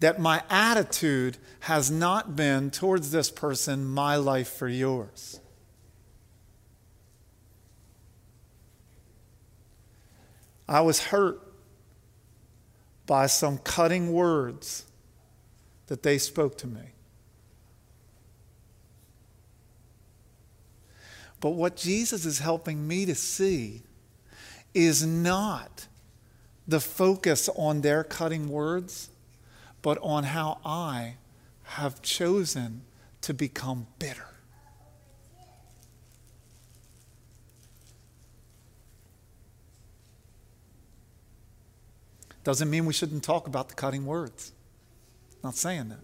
that 0.00 0.18
my 0.18 0.42
attitude 0.48 1.36
has 1.60 1.90
not 1.90 2.34
been 2.34 2.70
towards 2.70 3.10
this 3.10 3.30
person, 3.30 3.84
my 3.84 4.16
life 4.16 4.48
for 4.48 4.68
yours. 4.68 5.40
I 10.66 10.80
was 10.80 11.06
hurt 11.06 11.40
by 13.06 13.26
some 13.26 13.58
cutting 13.58 14.12
words 14.12 14.86
that 15.88 16.02
they 16.02 16.16
spoke 16.16 16.56
to 16.58 16.66
me. 16.66 16.92
But 21.40 21.50
what 21.50 21.76
Jesus 21.76 22.24
is 22.24 22.38
helping 22.38 22.86
me 22.86 23.04
to 23.06 23.14
see 23.14 23.82
is 24.72 25.04
not 25.04 25.88
the 26.68 26.80
focus 26.80 27.48
on 27.56 27.80
their 27.80 28.04
cutting 28.04 28.48
words 28.48 29.10
but 29.82 29.98
on 30.02 30.24
how 30.24 30.58
I 30.64 31.16
have 31.64 32.02
chosen 32.02 32.82
to 33.22 33.34
become 33.34 33.86
bitter. 33.98 34.26
Doesn't 42.42 42.70
mean 42.70 42.86
we 42.86 42.92
shouldn't 42.92 43.22
talk 43.22 43.46
about 43.46 43.68
the 43.68 43.74
cutting 43.74 44.06
words. 44.06 44.52
Not 45.44 45.54
saying 45.54 45.90
that. 45.90 46.00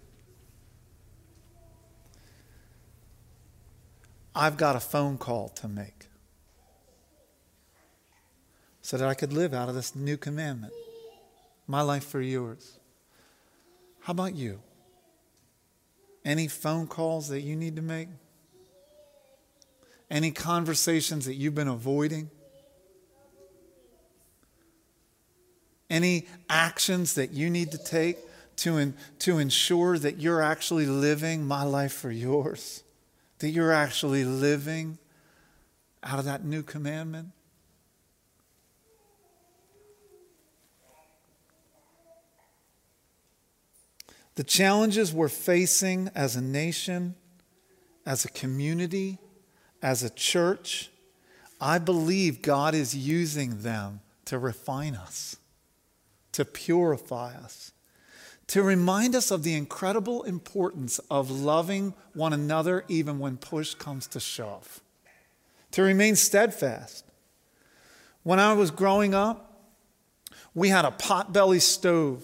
I've 4.34 4.58
got 4.58 4.76
a 4.76 4.80
phone 4.80 5.16
call 5.16 5.48
to 5.48 5.68
make 5.68 6.08
so 8.82 8.98
that 8.98 9.08
I 9.08 9.14
could 9.14 9.32
live 9.32 9.54
out 9.54 9.68
of 9.68 9.74
this 9.74 9.96
new 9.96 10.16
commandment. 10.16 10.74
My 11.66 11.80
life 11.80 12.04
for 12.04 12.20
yours. 12.20 12.75
How 14.06 14.12
about 14.12 14.36
you? 14.36 14.60
Any 16.24 16.46
phone 16.46 16.86
calls 16.86 17.26
that 17.30 17.40
you 17.40 17.56
need 17.56 17.74
to 17.74 17.82
make? 17.82 18.06
Any 20.08 20.30
conversations 20.30 21.26
that 21.26 21.34
you've 21.34 21.56
been 21.56 21.66
avoiding? 21.66 22.30
Any 25.90 26.28
actions 26.48 27.14
that 27.14 27.32
you 27.32 27.50
need 27.50 27.72
to 27.72 27.78
take 27.78 28.18
to, 28.58 28.76
in, 28.76 28.94
to 29.18 29.38
ensure 29.38 29.98
that 29.98 30.20
you're 30.20 30.40
actually 30.40 30.86
living 30.86 31.44
my 31.44 31.64
life 31.64 31.92
for 31.92 32.12
yours? 32.12 32.84
That 33.40 33.48
you're 33.48 33.72
actually 33.72 34.24
living 34.24 34.98
out 36.04 36.20
of 36.20 36.26
that 36.26 36.44
new 36.44 36.62
commandment? 36.62 37.30
The 44.36 44.44
challenges 44.44 45.12
we're 45.12 45.28
facing 45.28 46.10
as 46.14 46.36
a 46.36 46.40
nation 46.40 47.16
as 48.06 48.24
a 48.24 48.28
community, 48.28 49.18
as 49.82 50.04
a 50.04 50.10
church, 50.10 50.90
I 51.60 51.78
believe 51.78 52.40
God 52.40 52.74
is 52.74 52.94
using 52.94 53.62
them 53.62 54.00
to 54.26 54.38
refine 54.38 54.94
us, 54.94 55.36
to 56.32 56.44
purify 56.44 57.34
us, 57.34 57.72
to 58.46 58.62
remind 58.62 59.16
us 59.16 59.32
of 59.32 59.42
the 59.42 59.54
incredible 59.54 60.22
importance 60.22 61.00
of 61.10 61.30
loving 61.30 61.94
one 62.14 62.32
another 62.32 62.84
even 62.86 63.18
when 63.18 63.36
push 63.36 63.74
comes 63.74 64.06
to 64.08 64.20
shove, 64.20 64.80
to 65.72 65.82
remain 65.82 66.14
steadfast. 66.14 67.04
When 68.22 68.38
I 68.38 68.52
was 68.52 68.70
growing 68.70 69.14
up, 69.14 69.64
we 70.54 70.68
had 70.68 70.84
a 70.84 70.90
potbelly 70.92 71.60
stove 71.60 72.22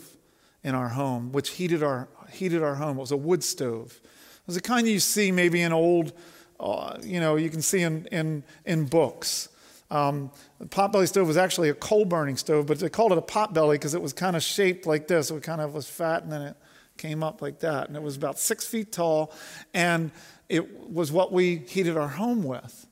in 0.65 0.75
our 0.75 0.89
home, 0.89 1.33
which 1.33 1.51
heated 1.51 1.83
our, 1.83 2.09
heated 2.33 2.63
our 2.63 2.77
home. 2.77 2.97
It 2.99 3.01
was 3.01 3.13
a 3.13 3.17
wood 3.17 3.43
stove. 3.43 4.01
It 4.03 4.47
was 4.47 4.57
the 4.57 4.61
kind 4.61 4.87
you 4.87 5.01
see 5.01 5.33
maybe 5.33 5.61
in 5.61 5.73
old, 5.73 6.13
uh, 6.61 6.99
you 7.03 7.21
know, 7.21 7.37
you 7.37 7.51
can 7.51 7.63
see 7.63 7.83
in, 7.83 8.07
in, 8.07 8.45
in 8.65 8.87
books. 8.87 9.49
Um, 9.91 10.31
the 10.59 10.67
potbelly 10.67 11.07
stove 11.07 11.29
was 11.29 11.37
actually 11.37 11.69
a 11.69 11.75
coal 11.75 12.05
burning 12.05 12.37
stove, 12.37 12.67
but 12.67 12.79
they 12.79 12.89
called 12.89 13.13
it 13.13 13.19
a 13.19 13.23
potbelly 13.23 13.75
because 13.75 13.95
it 13.95 14.01
was 14.01 14.13
kind 14.13 14.37
of 14.37 14.43
shaped 14.43 14.87
like 14.87 15.07
this. 15.07 15.31
It 15.31 15.43
kind 15.43 15.61
of 15.61 15.75
was 15.75 15.89
fat 15.89 16.23
and 16.23 16.33
then 16.33 16.43
it 16.43 16.57
came 16.97 17.23
up 17.23 17.43
like 17.43 17.61
that. 17.61 17.89
And 17.89 17.97
it 17.97 18.03
was 18.03 18.17
about 18.17 18.39
six 18.39 18.67
feet 18.67 18.93
tall, 18.93 19.33
and 19.75 20.11
it 20.49 20.91
was 20.91 21.11
what 21.11 21.33
we 21.33 21.57
heated 21.57 21.97
our 21.97 22.09
home 22.09 22.43
with. 22.43 22.87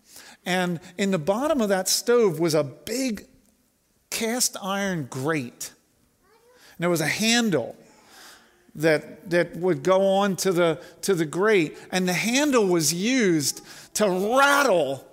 And 0.45 0.81
in 0.99 1.11
the 1.11 1.19
bottom 1.19 1.61
of 1.61 1.69
that 1.69 1.89
stove 1.89 2.41
was 2.41 2.55
a 2.55 2.65
big 2.65 3.27
cast 4.11 4.57
iron 4.63 5.07
grate. 5.09 5.73
There 6.81 6.91
was 6.91 7.03
a 7.03 7.07
handle 7.07 7.77
that, 8.75 9.29
that 9.31 9.55
would 9.57 9.83
go 9.83 10.07
on 10.07 10.35
to 10.37 10.51
the, 10.51 10.81
to 11.03 11.15
the 11.15 11.27
grate, 11.27 11.77
and 11.93 12.09
the 12.09 12.15
handle 12.15 12.67
was 12.67 12.93
used 12.93 13.61
to 13.95 14.09
rattle 14.09 15.07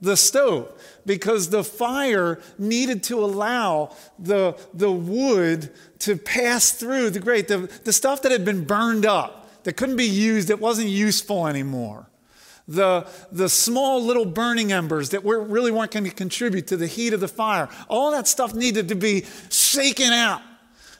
the 0.00 0.16
stove 0.16 0.72
because 1.04 1.50
the 1.50 1.62
fire 1.62 2.40
needed 2.58 3.02
to 3.04 3.22
allow 3.22 3.94
the, 4.18 4.56
the 4.72 4.90
wood 4.90 5.70
to 6.00 6.16
pass 6.16 6.72
through 6.72 7.10
the 7.10 7.20
grate. 7.20 7.48
The, 7.48 7.70
the 7.84 7.92
stuff 7.92 8.22
that 8.22 8.32
had 8.32 8.44
been 8.44 8.64
burned 8.64 9.04
up, 9.04 9.62
that 9.64 9.76
couldn't 9.76 9.96
be 9.96 10.08
used, 10.08 10.48
that 10.48 10.60
wasn't 10.60 10.88
useful 10.88 11.46
anymore. 11.46 12.08
The, 12.66 13.06
the 13.30 13.50
small 13.50 14.02
little 14.02 14.24
burning 14.24 14.72
embers 14.72 15.10
that 15.10 15.22
were, 15.22 15.42
really 15.42 15.70
weren't 15.70 15.90
going 15.90 16.04
to 16.04 16.10
contribute 16.10 16.66
to 16.68 16.78
the 16.78 16.86
heat 16.86 17.12
of 17.12 17.20
the 17.20 17.28
fire, 17.28 17.68
all 17.88 18.10
that 18.12 18.26
stuff 18.26 18.54
needed 18.54 18.88
to 18.88 18.94
be 18.94 19.26
shaken 19.50 20.10
out 20.12 20.40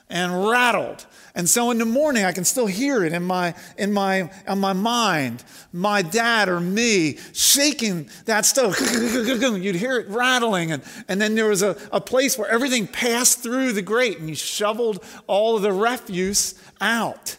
and 0.09 0.47
rattled. 0.47 1.05
And 1.33 1.49
so 1.49 1.71
in 1.71 1.79
the 1.79 1.85
morning, 1.85 2.23
I 2.23 2.31
can 2.31 2.45
still 2.45 2.67
hear 2.67 3.03
it 3.03 3.11
in 3.11 3.23
my, 3.23 3.55
in 3.77 3.91
my, 3.91 4.29
in 4.47 4.59
my 4.59 4.73
mind. 4.73 5.43
My 5.73 6.01
dad 6.01 6.47
or 6.47 6.59
me 6.59 7.17
shaking 7.33 8.09
that 8.25 8.45
stove. 8.45 8.79
You'd 8.79 9.75
hear 9.75 9.97
it 9.97 10.07
rattling. 10.07 10.71
And, 10.71 10.83
and 11.07 11.19
then 11.19 11.35
there 11.35 11.47
was 11.47 11.63
a, 11.63 11.75
a 11.91 11.99
place 11.99 12.37
where 12.37 12.49
everything 12.49 12.87
passed 12.87 13.41
through 13.41 13.73
the 13.73 13.81
grate 13.81 14.19
and 14.19 14.29
you 14.29 14.35
shoveled 14.35 15.03
all 15.27 15.55
of 15.55 15.61
the 15.61 15.73
refuse 15.73 16.55
out. 16.79 17.37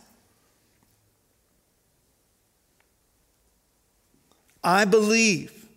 I 4.63 4.85
believe 4.85 5.69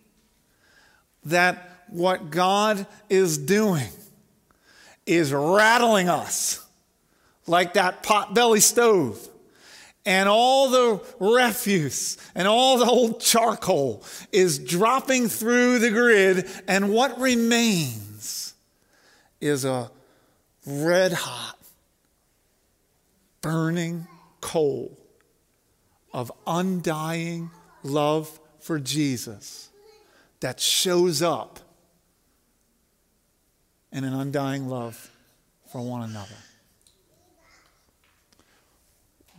that 1.24 1.84
what 1.88 2.30
God 2.30 2.86
is 3.08 3.38
doing 3.38 3.88
is 5.06 5.32
rattling 5.32 6.08
us 6.08 6.66
like 7.46 7.74
that 7.74 8.02
potbelly 8.02 8.62
stove. 8.62 9.28
And 10.06 10.28
all 10.28 10.70
the 10.70 11.04
refuse 11.18 12.16
and 12.34 12.48
all 12.48 12.78
the 12.78 12.86
old 12.86 13.20
charcoal 13.20 14.02
is 14.32 14.58
dropping 14.58 15.28
through 15.28 15.78
the 15.78 15.90
grid, 15.90 16.48
and 16.66 16.90
what 16.90 17.20
remains 17.20 18.54
is 19.40 19.64
a 19.64 19.90
red 20.66 21.12
hot, 21.12 21.58
burning 23.42 24.06
coal 24.40 24.96
of 26.12 26.32
undying 26.46 27.50
love 27.82 28.40
for 28.58 28.78
Jesus 28.78 29.68
that 30.40 30.60
shows 30.60 31.20
up 31.20 31.60
in 33.92 34.04
an 34.04 34.14
undying 34.14 34.68
love 34.68 35.10
for 35.70 35.82
one 35.82 36.02
another. 36.02 36.36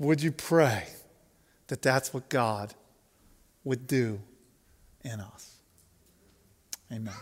Would 0.01 0.23
you 0.23 0.31
pray 0.31 0.87
that 1.67 1.83
that's 1.83 2.11
what 2.11 2.27
God 2.27 2.73
would 3.63 3.85
do 3.85 4.19
in 5.03 5.19
us? 5.19 5.57
Amen. 6.91 7.13